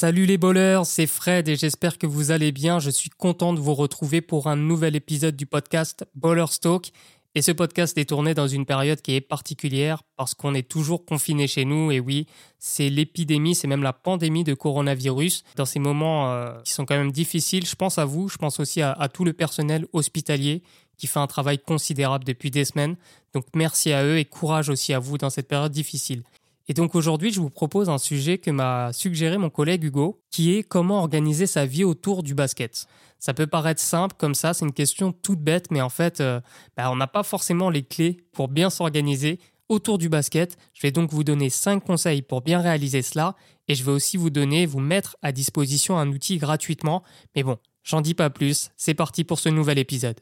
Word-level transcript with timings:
Salut 0.00 0.26
les 0.26 0.38
bowlers, 0.38 0.82
c'est 0.84 1.08
Fred 1.08 1.48
et 1.48 1.56
j'espère 1.56 1.98
que 1.98 2.06
vous 2.06 2.30
allez 2.30 2.52
bien. 2.52 2.78
Je 2.78 2.88
suis 2.88 3.10
content 3.10 3.52
de 3.52 3.58
vous 3.58 3.74
retrouver 3.74 4.20
pour 4.20 4.46
un 4.46 4.54
nouvel 4.54 4.94
épisode 4.94 5.34
du 5.34 5.44
podcast 5.44 6.06
Bowlers 6.14 6.60
Talk. 6.60 6.92
Et 7.34 7.42
ce 7.42 7.50
podcast 7.50 7.98
est 7.98 8.04
tourné 8.04 8.32
dans 8.32 8.46
une 8.46 8.64
période 8.64 9.02
qui 9.02 9.16
est 9.16 9.20
particulière 9.20 10.04
parce 10.14 10.34
qu'on 10.34 10.54
est 10.54 10.68
toujours 10.68 11.04
confiné 11.04 11.48
chez 11.48 11.64
nous. 11.64 11.90
Et 11.90 11.98
oui, 11.98 12.28
c'est 12.60 12.90
l'épidémie, 12.90 13.56
c'est 13.56 13.66
même 13.66 13.82
la 13.82 13.92
pandémie 13.92 14.44
de 14.44 14.54
coronavirus. 14.54 15.42
Dans 15.56 15.64
ces 15.64 15.80
moments 15.80 16.30
euh, 16.30 16.52
qui 16.62 16.74
sont 16.74 16.86
quand 16.86 16.96
même 16.96 17.10
difficiles, 17.10 17.66
je 17.66 17.74
pense 17.74 17.98
à 17.98 18.04
vous, 18.04 18.28
je 18.28 18.36
pense 18.36 18.60
aussi 18.60 18.80
à 18.80 19.08
tout 19.12 19.24
le 19.24 19.32
personnel 19.32 19.84
hospitalier 19.92 20.62
qui 20.96 21.08
fait 21.08 21.18
un 21.18 21.26
travail 21.26 21.58
considérable 21.58 22.22
depuis 22.22 22.52
des 22.52 22.64
semaines. 22.64 22.94
Donc 23.34 23.46
merci 23.56 23.92
à 23.92 24.04
eux 24.04 24.18
et 24.18 24.24
courage 24.24 24.68
aussi 24.68 24.94
à 24.94 25.00
vous 25.00 25.18
dans 25.18 25.30
cette 25.30 25.48
période 25.48 25.72
difficile. 25.72 26.22
Et 26.68 26.74
donc 26.74 26.94
aujourd'hui, 26.94 27.32
je 27.32 27.40
vous 27.40 27.48
propose 27.48 27.88
un 27.88 27.96
sujet 27.96 28.36
que 28.36 28.50
m'a 28.50 28.92
suggéré 28.92 29.38
mon 29.38 29.48
collègue 29.48 29.84
Hugo, 29.84 30.20
qui 30.30 30.54
est 30.54 30.62
comment 30.62 30.98
organiser 31.00 31.46
sa 31.46 31.64
vie 31.64 31.82
autour 31.82 32.22
du 32.22 32.34
basket. 32.34 32.86
Ça 33.18 33.32
peut 33.32 33.46
paraître 33.46 33.80
simple 33.80 34.14
comme 34.18 34.34
ça, 34.34 34.52
c'est 34.52 34.66
une 34.66 34.72
question 34.72 35.12
toute 35.12 35.40
bête, 35.40 35.70
mais 35.70 35.80
en 35.80 35.88
fait, 35.88 36.20
euh, 36.20 36.40
bah, 36.76 36.90
on 36.90 36.96
n'a 36.96 37.06
pas 37.06 37.22
forcément 37.22 37.70
les 37.70 37.82
clés 37.82 38.18
pour 38.32 38.48
bien 38.48 38.68
s'organiser 38.68 39.40
autour 39.70 39.96
du 39.96 40.10
basket. 40.10 40.56
Je 40.74 40.82
vais 40.82 40.92
donc 40.92 41.10
vous 41.10 41.24
donner 41.24 41.48
5 41.48 41.82
conseils 41.82 42.22
pour 42.22 42.42
bien 42.42 42.60
réaliser 42.60 43.00
cela, 43.00 43.34
et 43.66 43.74
je 43.74 43.82
vais 43.82 43.92
aussi 43.92 44.18
vous 44.18 44.30
donner, 44.30 44.66
vous 44.66 44.80
mettre 44.80 45.16
à 45.22 45.32
disposition 45.32 45.98
un 45.98 46.08
outil 46.10 46.36
gratuitement. 46.36 47.02
Mais 47.34 47.42
bon, 47.42 47.56
j'en 47.82 48.02
dis 48.02 48.14
pas 48.14 48.28
plus, 48.28 48.70
c'est 48.76 48.94
parti 48.94 49.24
pour 49.24 49.38
ce 49.38 49.48
nouvel 49.48 49.78
épisode. 49.78 50.20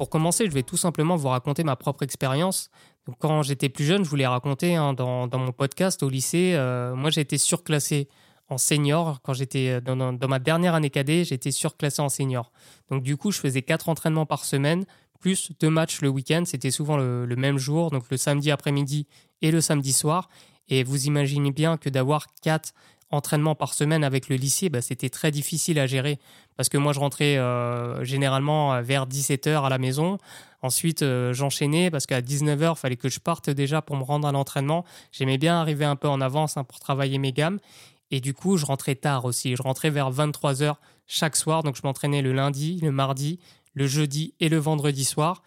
Pour 0.00 0.08
commencer, 0.08 0.46
je 0.46 0.52
vais 0.52 0.62
tout 0.62 0.78
simplement 0.78 1.14
vous 1.16 1.28
raconter 1.28 1.62
ma 1.62 1.76
propre 1.76 2.02
expérience. 2.04 2.70
quand 3.18 3.42
j'étais 3.42 3.68
plus 3.68 3.84
jeune, 3.84 4.02
je 4.02 4.08
vous 4.08 4.16
l'ai 4.16 4.26
raconté 4.26 4.74
hein, 4.74 4.94
dans, 4.94 5.28
mon 5.30 5.52
podcast 5.52 6.02
au 6.02 6.08
lycée, 6.08 6.54
euh, 6.54 6.94
moi 6.94 7.10
j'ai 7.10 7.20
été 7.20 7.36
surclassé 7.36 8.08
en 8.48 8.56
senior. 8.56 9.20
Quand 9.20 9.34
j'étais 9.34 9.68
euh, 9.72 9.80
dans, 9.82 10.26
ma 10.26 10.38
dernière 10.38 10.74
année 10.74 10.88
cadet, 10.88 11.24
j'étais 11.24 11.50
surclassé 11.50 12.00
en 12.00 12.08
senior. 12.08 12.50
Donc 12.90 13.02
du 13.02 13.18
coup, 13.18 13.30
je 13.30 13.40
faisais 13.40 13.60
quatre 13.60 13.90
entraînements 13.90 14.24
par 14.24 14.46
semaine, 14.46 14.86
plus 15.20 15.52
deux 15.60 15.68
matchs 15.68 16.00
le 16.00 16.08
week-end. 16.08 16.44
C'était 16.46 16.70
souvent 16.70 16.96
le, 16.96 17.26
le, 17.26 17.36
même 17.36 17.58
jour, 17.58 17.90
donc 17.90 18.04
le 18.10 18.16
samedi 18.16 18.50
après-midi 18.50 19.06
et 19.42 19.50
le 19.50 19.60
samedi 19.60 19.92
soir. 19.92 20.30
Et 20.68 20.82
vous 20.82 21.08
imaginez 21.08 21.52
bien 21.52 21.76
que 21.76 21.90
d'avoir 21.90 22.28
quatre 22.40 22.72
entraînement 23.10 23.54
par 23.54 23.74
semaine 23.74 24.04
avec 24.04 24.28
le 24.28 24.36
lycée, 24.36 24.68
bah, 24.68 24.82
c'était 24.82 25.10
très 25.10 25.30
difficile 25.30 25.78
à 25.78 25.86
gérer 25.86 26.18
parce 26.56 26.68
que 26.68 26.78
moi 26.78 26.92
je 26.92 27.00
rentrais 27.00 27.38
euh, 27.38 28.04
généralement 28.04 28.80
vers 28.82 29.06
17h 29.06 29.64
à 29.64 29.68
la 29.68 29.78
maison. 29.78 30.18
Ensuite, 30.62 31.02
euh, 31.02 31.32
j'enchaînais 31.32 31.90
parce 31.90 32.06
qu'à 32.06 32.20
19h, 32.20 32.74
il 32.76 32.78
fallait 32.78 32.96
que 32.96 33.08
je 33.08 33.18
parte 33.18 33.48
déjà 33.48 33.80
pour 33.80 33.96
me 33.96 34.02
rendre 34.02 34.28
à 34.28 34.32
l'entraînement. 34.32 34.84
J'aimais 35.10 35.38
bien 35.38 35.58
arriver 35.58 35.84
un 35.84 35.96
peu 35.96 36.08
en 36.08 36.20
avance 36.20 36.56
hein, 36.56 36.64
pour 36.64 36.78
travailler 36.80 37.18
mes 37.18 37.32
gammes. 37.32 37.58
Et 38.10 38.20
du 38.20 38.34
coup, 38.34 38.56
je 38.56 38.66
rentrais 38.66 38.94
tard 38.94 39.24
aussi. 39.24 39.56
Je 39.56 39.62
rentrais 39.62 39.90
vers 39.90 40.10
23h 40.10 40.74
chaque 41.06 41.36
soir. 41.36 41.62
Donc, 41.62 41.76
je 41.76 41.82
m'entraînais 41.84 42.22
le 42.22 42.32
lundi, 42.32 42.78
le 42.82 42.90
mardi, 42.90 43.38
le 43.74 43.86
jeudi 43.86 44.34
et 44.40 44.48
le 44.48 44.58
vendredi 44.58 45.04
soir. 45.04 45.42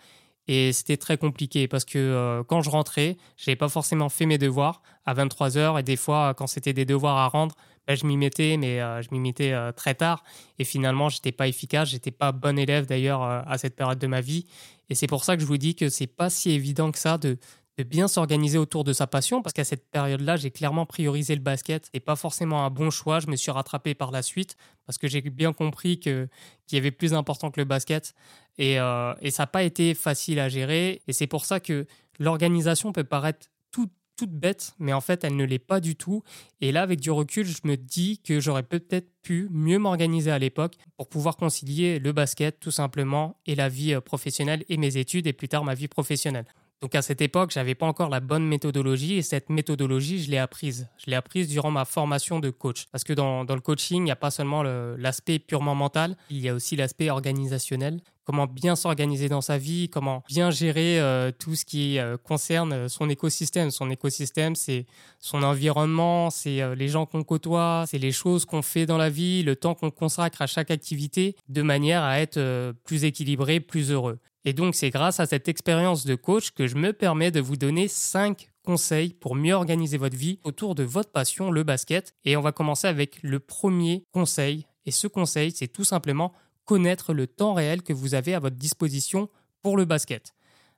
Et 0.48 0.74
c'était 0.74 0.98
très 0.98 1.18
compliqué 1.18 1.68
parce 1.68 1.86
que 1.86 1.98
euh, 1.98 2.44
quand 2.44 2.62
je 2.62 2.70
rentrais, 2.70 3.18
je 3.38 3.50
n'avais 3.50 3.56
pas 3.56 3.70
forcément 3.70 4.10
fait 4.10 4.26
mes 4.26 4.38
devoirs 4.38 4.82
à 5.06 5.14
23h 5.14 5.80
et 5.80 5.84
des 5.84 5.96
fois, 5.96 6.34
quand 6.34 6.48
c'était 6.48 6.74
des 6.74 6.86
devoirs 6.86 7.18
à 7.18 7.28
rendre, 7.28 7.56
ben, 7.88 7.96
je 7.96 8.06
m'y 8.06 8.18
mettais, 8.18 8.58
mais 8.58 8.82
euh, 8.82 9.02
je 9.02 9.10
m'y 9.12 9.20
mettais 9.20 9.54
euh, 9.54 9.72
très 9.72 9.96
tard. 9.96 10.24
Et 10.60 10.66
finalement, 10.66 11.10
je 11.10 11.18
n'étais 11.18 11.32
pas 11.32 11.48
efficace, 11.48 11.90
j'étais 11.90 12.12
pas 12.12 12.32
bon 12.32 12.58
élève 12.58 12.86
d'ailleurs 12.86 13.22
à 13.24 13.58
cette 13.58 13.76
période 13.76 14.00
de 14.00 14.08
ma 14.08 14.22
vie. 14.22 14.46
Et 14.90 14.96
c'est 14.96 15.08
pour 15.08 15.24
ça 15.24 15.36
que 15.36 15.42
je 15.42 15.48
vous 15.48 15.58
dis 15.58 15.76
que 15.76 15.90
c'est 15.90 16.08
pas 16.08 16.30
si 16.30 16.52
évident 16.52 16.92
que 16.92 17.00
ça 17.00 17.18
de, 17.18 17.38
de 17.78 17.84
bien 17.84 18.08
s'organiser 18.08 18.58
autour 18.58 18.84
de 18.84 18.94
sa 18.94 19.08
passion, 19.08 19.42
parce 19.42 19.54
qu'à 19.54 19.64
cette 19.64 19.90
période-là, 19.90 20.36
j'ai 20.36 20.52
clairement 20.52 20.86
priorisé 20.86 21.36
le 21.36 21.42
basket 21.42 21.90
et 21.94 22.00
pas 22.00 22.16
forcément 22.16 22.66
un 22.66 22.70
bon 22.70 22.92
choix. 22.92 23.20
Je 23.20 23.28
me 23.28 23.36
suis 23.36 23.52
rattrapé 23.52 23.96
par 23.96 24.12
la 24.12 24.22
suite 24.22 24.56
parce 24.86 24.98
que 24.98 25.08
j'ai 25.08 25.22
bien 25.22 25.54
compris 25.54 26.00
que 26.00 26.28
qu'il 26.68 26.78
y 26.78 26.80
avait 26.80 26.92
plus 26.92 27.14
important 27.14 27.50
que 27.50 27.60
le 27.60 27.66
basket 27.66 28.14
et, 28.58 28.80
euh, 28.80 29.14
et 29.22 29.32
ça 29.32 29.44
n'a 29.44 29.48
pas 29.48 29.64
été 29.64 29.96
facile 29.96 30.40
à 30.40 30.50
gérer. 30.50 31.02
Et 31.08 31.14
c'est 31.14 31.28
pour 31.28 31.46
ça 31.46 31.60
que 31.60 31.88
l'organisation 32.20 32.94
peut 32.94 33.04
paraître 33.04 33.48
toute 33.72 33.92
toute 34.16 34.32
bête, 34.32 34.76
mais 34.80 34.94
en 34.94 35.02
fait, 35.02 35.24
elle 35.24 35.36
ne 35.36 35.44
l'est 35.44 35.60
pas 35.60 35.80
du 35.80 35.96
tout. 35.96 36.24
Et 36.62 36.72
là, 36.72 36.84
avec 36.84 37.00
du 37.00 37.12
recul, 37.12 37.46
je 37.46 37.62
me 37.64 37.76
dis 37.76 38.20
que 38.20 38.40
j'aurais 38.40 38.64
peut-être 38.64 39.10
pu 39.22 39.48
mieux 39.52 39.80
m'organiser 39.80 40.32
à 40.32 40.40
l'époque 40.40 40.76
pour 40.98 41.10
pouvoir 41.10 41.36
concilier 41.36 42.00
le 42.00 42.12
basket, 42.12 42.60
tout 42.60 42.72
simplement, 42.72 43.38
et 43.46 43.56
la 43.56 43.70
vie 43.70 43.94
euh, 43.94 44.02
professionnelle 44.02 44.64
et 44.70 44.78
mes 44.78 44.98
études, 44.98 45.28
et 45.28 45.34
plus 45.34 45.50
tard 45.50 45.64
ma 45.64 45.74
vie 45.74 45.88
professionnelle. 45.88 46.46
Donc 46.84 46.96
à 46.96 47.02
cette 47.02 47.22
époque, 47.22 47.52
j'avais 47.52 47.76
pas 47.76 47.86
encore 47.86 48.10
la 48.10 48.20
bonne 48.20 48.46
méthodologie 48.46 49.14
et 49.14 49.22
cette 49.22 49.50
méthodologie, 49.50 50.22
je 50.22 50.30
l'ai 50.30 50.38
apprise. 50.38 50.90
Je 50.98 51.10
l'ai 51.10 51.16
apprise 51.16 51.48
durant 51.48 51.72
ma 51.72 51.86
formation 51.86 52.42
de 52.42 52.50
coach. 52.50 52.88
Parce 52.92 53.06
que 53.06 53.14
dans, 53.14 53.46
le 53.46 53.62
coaching, 53.62 54.02
il 54.02 54.04
n'y 54.04 54.12
a 54.12 54.18
pas 54.18 54.32
seulement 54.32 54.64
l'aspect 54.64 55.40
purement 55.40 55.76
mental, 55.76 56.18
il 56.30 56.42
y 56.42 56.50
a 56.50 56.54
aussi 56.54 56.76
l'aspect 56.76 57.10
organisationnel. 57.10 58.02
Comment 58.26 58.48
bien 58.48 58.76
s'organiser 58.76 59.30
dans 59.30 59.40
sa 59.40 59.58
vie, 59.58 59.88
comment 59.88 60.24
bien 60.28 60.52
gérer 60.52 61.00
euh, 61.00 61.32
tout 61.32 61.56
ce 61.56 61.64
qui 61.64 62.00
euh, 62.00 62.18
concerne 62.18 62.90
son 62.90 63.10
écosystème. 63.10 63.72
Son 63.72 63.90
écosystème, 63.90 64.56
c'est 64.56 64.86
son 65.20 65.42
environnement, 65.42 66.30
c'est 66.30 66.62
euh, 66.62 66.76
les 66.76 66.90
gens 66.90 67.06
qu'on 67.06 67.24
côtoie, 67.24 67.86
c'est 67.88 67.98
les 67.98 68.12
choses 68.12 68.44
qu'on 68.44 68.62
fait 68.62 68.86
dans 68.86 68.98
la 68.98 69.10
vie, 69.10 69.44
le 69.44 69.56
temps 69.56 69.74
qu'on 69.74 69.92
consacre 69.92 70.42
à 70.42 70.48
chaque 70.48 70.72
activité, 70.72 71.38
de 71.48 71.62
manière 71.62 72.04
à 72.04 72.20
être 72.20 72.74
plus 72.84 73.06
équilibré, 73.06 73.62
plus 73.62 73.92
heureux. 73.92 74.20
Et 74.46 74.54
donc, 74.54 74.76
c'est 74.76 74.90
grâce 74.90 75.20
à 75.20 75.26
cette 75.26 75.48
expérience 75.48 76.06
de 76.06 76.16
coach 76.16 76.52
que 76.52 76.68
je 76.68 76.76
me 76.76 76.92
permets 76.94 77.32
de 77.32 77.40
vous 77.40 77.56
donner 77.56 77.88
5 77.88 78.50
conseils 78.64 79.14
pour 79.14 79.36
mieux 79.36 79.54
organiser 79.54 79.98
votre 79.98 80.18
vie 80.18 80.40
autour 80.44 80.76
de 80.76 80.84
votre 80.84 81.12
passion, 81.12 81.52
le 81.52 81.64
basket. 81.64 82.16
Et 82.26 82.36
on 82.36 82.42
va 82.42 82.52
commencer 82.52 82.88
avec 82.88 83.22
le 83.24 83.40
premier 83.40 84.06
conseil. 84.12 84.66
Et 84.86 84.92
ce 84.92 85.08
conseil, 85.08 85.52
c'est 85.52 85.68
tout 85.68 85.84
simplement 85.84 86.34
connaître 86.66 87.14
le 87.14 87.28
temps 87.28 87.54
réel 87.54 87.84
que 87.84 87.94
vous 87.94 88.16
avez 88.16 88.34
à 88.34 88.40
votre 88.40 88.56
disposition 88.56 89.30
pour 89.62 89.78
le 89.78 89.86
basket. 89.86 90.34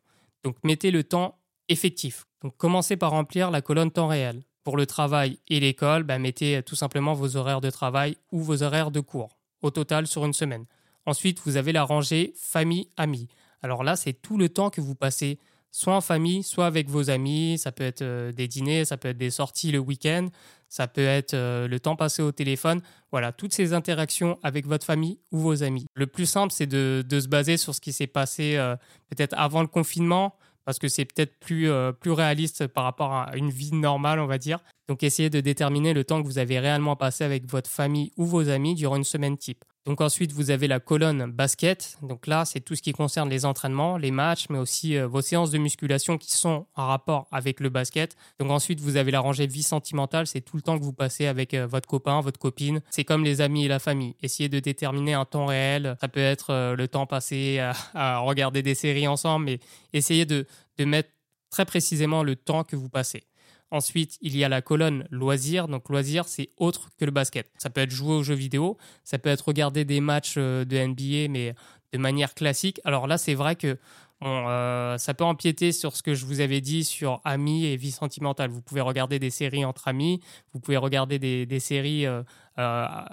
Donc, 0.42 0.56
mettez 0.64 0.90
le 0.90 1.04
temps 1.04 1.38
effectif. 1.68 2.26
Donc, 2.42 2.56
commencez 2.56 2.96
par 2.96 3.10
remplir 3.10 3.50
la 3.50 3.62
colonne 3.62 3.90
temps 3.90 4.08
réel. 4.08 4.42
Pour 4.64 4.78
le 4.78 4.86
travail 4.86 5.38
et 5.48 5.60
l'école, 5.60 6.04
bah, 6.04 6.18
mettez 6.18 6.62
tout 6.62 6.74
simplement 6.74 7.12
vos 7.12 7.36
horaires 7.36 7.60
de 7.60 7.68
travail 7.68 8.16
ou 8.32 8.42
vos 8.42 8.62
horaires 8.62 8.90
de 8.90 9.00
cours 9.00 9.36
au 9.60 9.70
total 9.70 10.06
sur 10.06 10.24
une 10.24 10.32
semaine. 10.32 10.64
Ensuite, 11.06 11.40
vous 11.44 11.56
avez 11.56 11.72
la 11.72 11.82
rangée 11.82 12.32
famille-amis. 12.36 13.28
Alors 13.62 13.84
là, 13.84 13.96
c'est 13.96 14.14
tout 14.14 14.38
le 14.38 14.48
temps 14.48 14.70
que 14.70 14.80
vous 14.80 14.94
passez 14.94 15.38
soit 15.74 15.96
en 15.96 16.00
famille, 16.00 16.44
soit 16.44 16.66
avec 16.66 16.88
vos 16.88 17.10
amis. 17.10 17.58
Ça 17.58 17.72
peut 17.72 17.82
être 17.82 18.02
euh, 18.02 18.30
des 18.30 18.46
dîners, 18.46 18.84
ça 18.84 18.96
peut 18.96 19.08
être 19.08 19.18
des 19.18 19.30
sorties 19.30 19.72
le 19.72 19.80
week-end, 19.80 20.28
ça 20.68 20.86
peut 20.86 21.04
être 21.04 21.34
euh, 21.34 21.66
le 21.66 21.80
temps 21.80 21.96
passé 21.96 22.22
au 22.22 22.30
téléphone. 22.30 22.80
Voilà, 23.10 23.32
toutes 23.32 23.52
ces 23.52 23.72
interactions 23.72 24.38
avec 24.44 24.68
votre 24.68 24.86
famille 24.86 25.18
ou 25.32 25.40
vos 25.40 25.64
amis. 25.64 25.84
Le 25.94 26.06
plus 26.06 26.26
simple, 26.26 26.52
c'est 26.52 26.68
de, 26.68 27.04
se 27.10 27.26
baser 27.26 27.56
sur 27.56 27.74
ce 27.74 27.80
qui 27.80 27.92
s'est 27.92 28.06
passé 28.06 28.54
euh, 28.56 28.76
peut-être 29.10 29.34
avant 29.36 29.62
le 29.62 29.66
confinement, 29.66 30.36
parce 30.64 30.78
que 30.78 30.86
c'est 30.86 31.04
peut-être 31.04 31.40
plus, 31.40 31.68
plus 32.00 32.12
réaliste 32.12 32.68
par 32.68 32.84
rapport 32.84 33.12
à 33.12 33.36
une 33.36 33.50
vie 33.50 33.74
normale, 33.74 34.18
on 34.18 34.26
va 34.26 34.38
dire. 34.38 34.60
Donc 34.88 35.02
essayez 35.02 35.28
de 35.28 35.40
déterminer 35.40 35.92
le 35.92 36.04
temps 36.04 36.22
que 36.22 36.26
vous 36.26 36.38
avez 36.38 36.58
réellement 36.58 36.96
passé 36.96 37.22
avec 37.24 37.50
votre 37.50 37.68
famille 37.68 38.12
ou 38.16 38.24
vos 38.24 38.48
amis 38.48 38.74
durant 38.74 38.96
une 38.96 39.04
semaine 39.04 39.36
type. 39.36 39.62
Donc 39.86 40.00
ensuite, 40.00 40.32
vous 40.32 40.50
avez 40.50 40.66
la 40.66 40.80
colonne 40.80 41.30
basket. 41.30 41.98
Donc 42.00 42.26
là, 42.26 42.46
c'est 42.46 42.60
tout 42.60 42.74
ce 42.74 42.80
qui 42.80 42.92
concerne 42.92 43.28
les 43.28 43.44
entraînements, 43.44 43.98
les 43.98 44.10
matchs, 44.10 44.46
mais 44.48 44.58
aussi 44.58 44.96
euh, 44.96 45.06
vos 45.06 45.20
séances 45.20 45.50
de 45.50 45.58
musculation 45.58 46.16
qui 46.16 46.32
sont 46.32 46.66
en 46.74 46.86
rapport 46.86 47.28
avec 47.30 47.60
le 47.60 47.68
basket. 47.68 48.16
Donc 48.38 48.50
ensuite, 48.50 48.80
vous 48.80 48.96
avez 48.96 49.10
la 49.10 49.20
rangée 49.20 49.46
vie 49.46 49.62
sentimentale. 49.62 50.26
C'est 50.26 50.40
tout 50.40 50.56
le 50.56 50.62
temps 50.62 50.78
que 50.78 50.84
vous 50.84 50.94
passez 50.94 51.26
avec 51.26 51.52
euh, 51.52 51.66
votre 51.66 51.86
copain, 51.86 52.22
votre 52.22 52.40
copine. 52.40 52.80
C'est 52.90 53.04
comme 53.04 53.24
les 53.24 53.42
amis 53.42 53.66
et 53.66 53.68
la 53.68 53.78
famille. 53.78 54.16
Essayez 54.22 54.48
de 54.48 54.58
déterminer 54.58 55.12
un 55.12 55.26
temps 55.26 55.46
réel. 55.46 55.98
Ça 56.00 56.08
peut 56.08 56.20
être 56.20 56.50
euh, 56.50 56.76
le 56.76 56.88
temps 56.88 57.06
passé 57.06 57.58
à, 57.94 58.18
regarder 58.20 58.62
des 58.62 58.74
séries 58.74 59.06
ensemble, 59.06 59.44
mais 59.44 59.60
essayez 59.92 60.24
de 60.24 60.46
mettre 60.78 61.10
très 61.50 61.66
précisément 61.66 62.22
le 62.22 62.36
temps 62.36 62.64
que 62.64 62.74
vous 62.74 62.88
passez. 62.88 63.24
Ensuite, 63.74 64.18
il 64.20 64.36
y 64.36 64.44
a 64.44 64.48
la 64.48 64.62
colonne 64.62 65.04
loisirs. 65.10 65.66
Donc, 65.66 65.88
loisirs, 65.88 66.28
c'est 66.28 66.50
autre 66.58 66.90
que 66.96 67.04
le 67.04 67.10
basket. 67.10 67.50
Ça 67.58 67.70
peut 67.70 67.80
être 67.80 67.90
jouer 67.90 68.14
aux 68.14 68.22
jeux 68.22 68.36
vidéo, 68.36 68.78
ça 69.02 69.18
peut 69.18 69.30
être 69.30 69.48
regarder 69.48 69.84
des 69.84 70.00
matchs 70.00 70.36
euh, 70.36 70.64
de 70.64 70.78
NBA, 70.78 71.28
mais 71.28 71.56
de 71.92 71.98
manière 71.98 72.34
classique. 72.34 72.80
Alors 72.84 73.08
là, 73.08 73.18
c'est 73.18 73.34
vrai 73.34 73.56
que 73.56 73.76
euh, 74.22 74.96
ça 74.96 75.12
peut 75.12 75.24
empiéter 75.24 75.72
sur 75.72 75.96
ce 75.96 76.04
que 76.04 76.14
je 76.14 76.24
vous 76.24 76.38
avais 76.38 76.60
dit 76.60 76.84
sur 76.84 77.20
amis 77.24 77.64
et 77.64 77.76
vie 77.76 77.90
sentimentale. 77.90 78.48
Vous 78.48 78.62
pouvez 78.62 78.80
regarder 78.80 79.18
des 79.18 79.30
séries 79.30 79.64
entre 79.64 79.88
amis, 79.88 80.20
vous 80.52 80.60
pouvez 80.60 80.76
regarder 80.76 81.18
des, 81.18 81.58
séries 81.58 82.06
euh, 82.06 82.22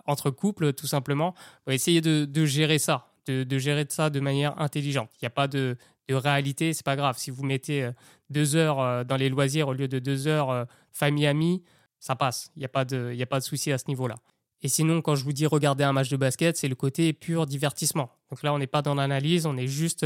entre 0.06 0.30
couples, 0.30 0.74
tout 0.74 0.86
simplement. 0.86 1.34
Essayez 1.66 2.02
de, 2.02 2.46
gérer 2.46 2.78
ça, 2.78 3.08
de, 3.25 3.44
de, 3.44 3.58
gérer 3.58 3.88
ça 3.90 4.12
de 4.12 4.19
manière 4.19 4.62
intelligente. 4.62 5.10
Il 5.16 5.24
n'y 5.24 5.28
a 5.28 5.31
pas 5.31 5.48
de, 5.48 5.75
de 6.09 6.15
réalité, 6.15 6.74
c'est 6.74 6.86
pas 6.86 6.95
grave. 6.95 7.18
Si 7.18 7.31
vous 7.31 7.44
mettez 7.44 7.83
euh, 7.83 7.92
deux 8.30 8.56
heures 8.56 8.80
euh, 8.80 9.03
dans 9.03 9.18
les 9.18 9.30
loisirs 9.30 9.68
au 9.68 9.74
lieu 9.74 9.88
de 9.88 10.00
deux 10.00 10.27
heures 10.27 10.50
euh, 10.50 10.65
famille-amis, 10.92 11.63
ça 12.00 12.15
passe. 12.15 12.51
Il 12.56 12.59
n'y 12.59 12.65
a 12.65 12.69
pas 12.69 12.86
de, 12.86 13.13
y 13.13 13.24
a 13.24 13.27
pas 13.27 13.39
de 13.39 13.45
souci 13.45 13.71
à 13.71 13.77
ce 13.77 13.86
niveau-là. 13.88 14.15
Et 14.63 14.68
sinon, 14.68 15.01
quand 15.01 15.15
je 15.15 15.24
vous 15.24 15.33
dis 15.33 15.48
regarder 15.48 15.83
un 15.83 15.94
match 15.94 16.09
de 16.09 16.18
basket, 16.18 16.56
c'est 16.56 16.68
le 16.68 16.75
côté 16.75 17.13
pur 17.13 17.48
divertissement. 17.48 18.12
Donc 18.30 18.44
là, 18.44 18.53
on 18.53 18.59
n'est 18.59 18.68
pas 18.68 18.83
dans 18.83 18.94
l'analyse, 18.94 19.48
on 19.48 19.57
est 19.57 19.65
juste 19.65 20.06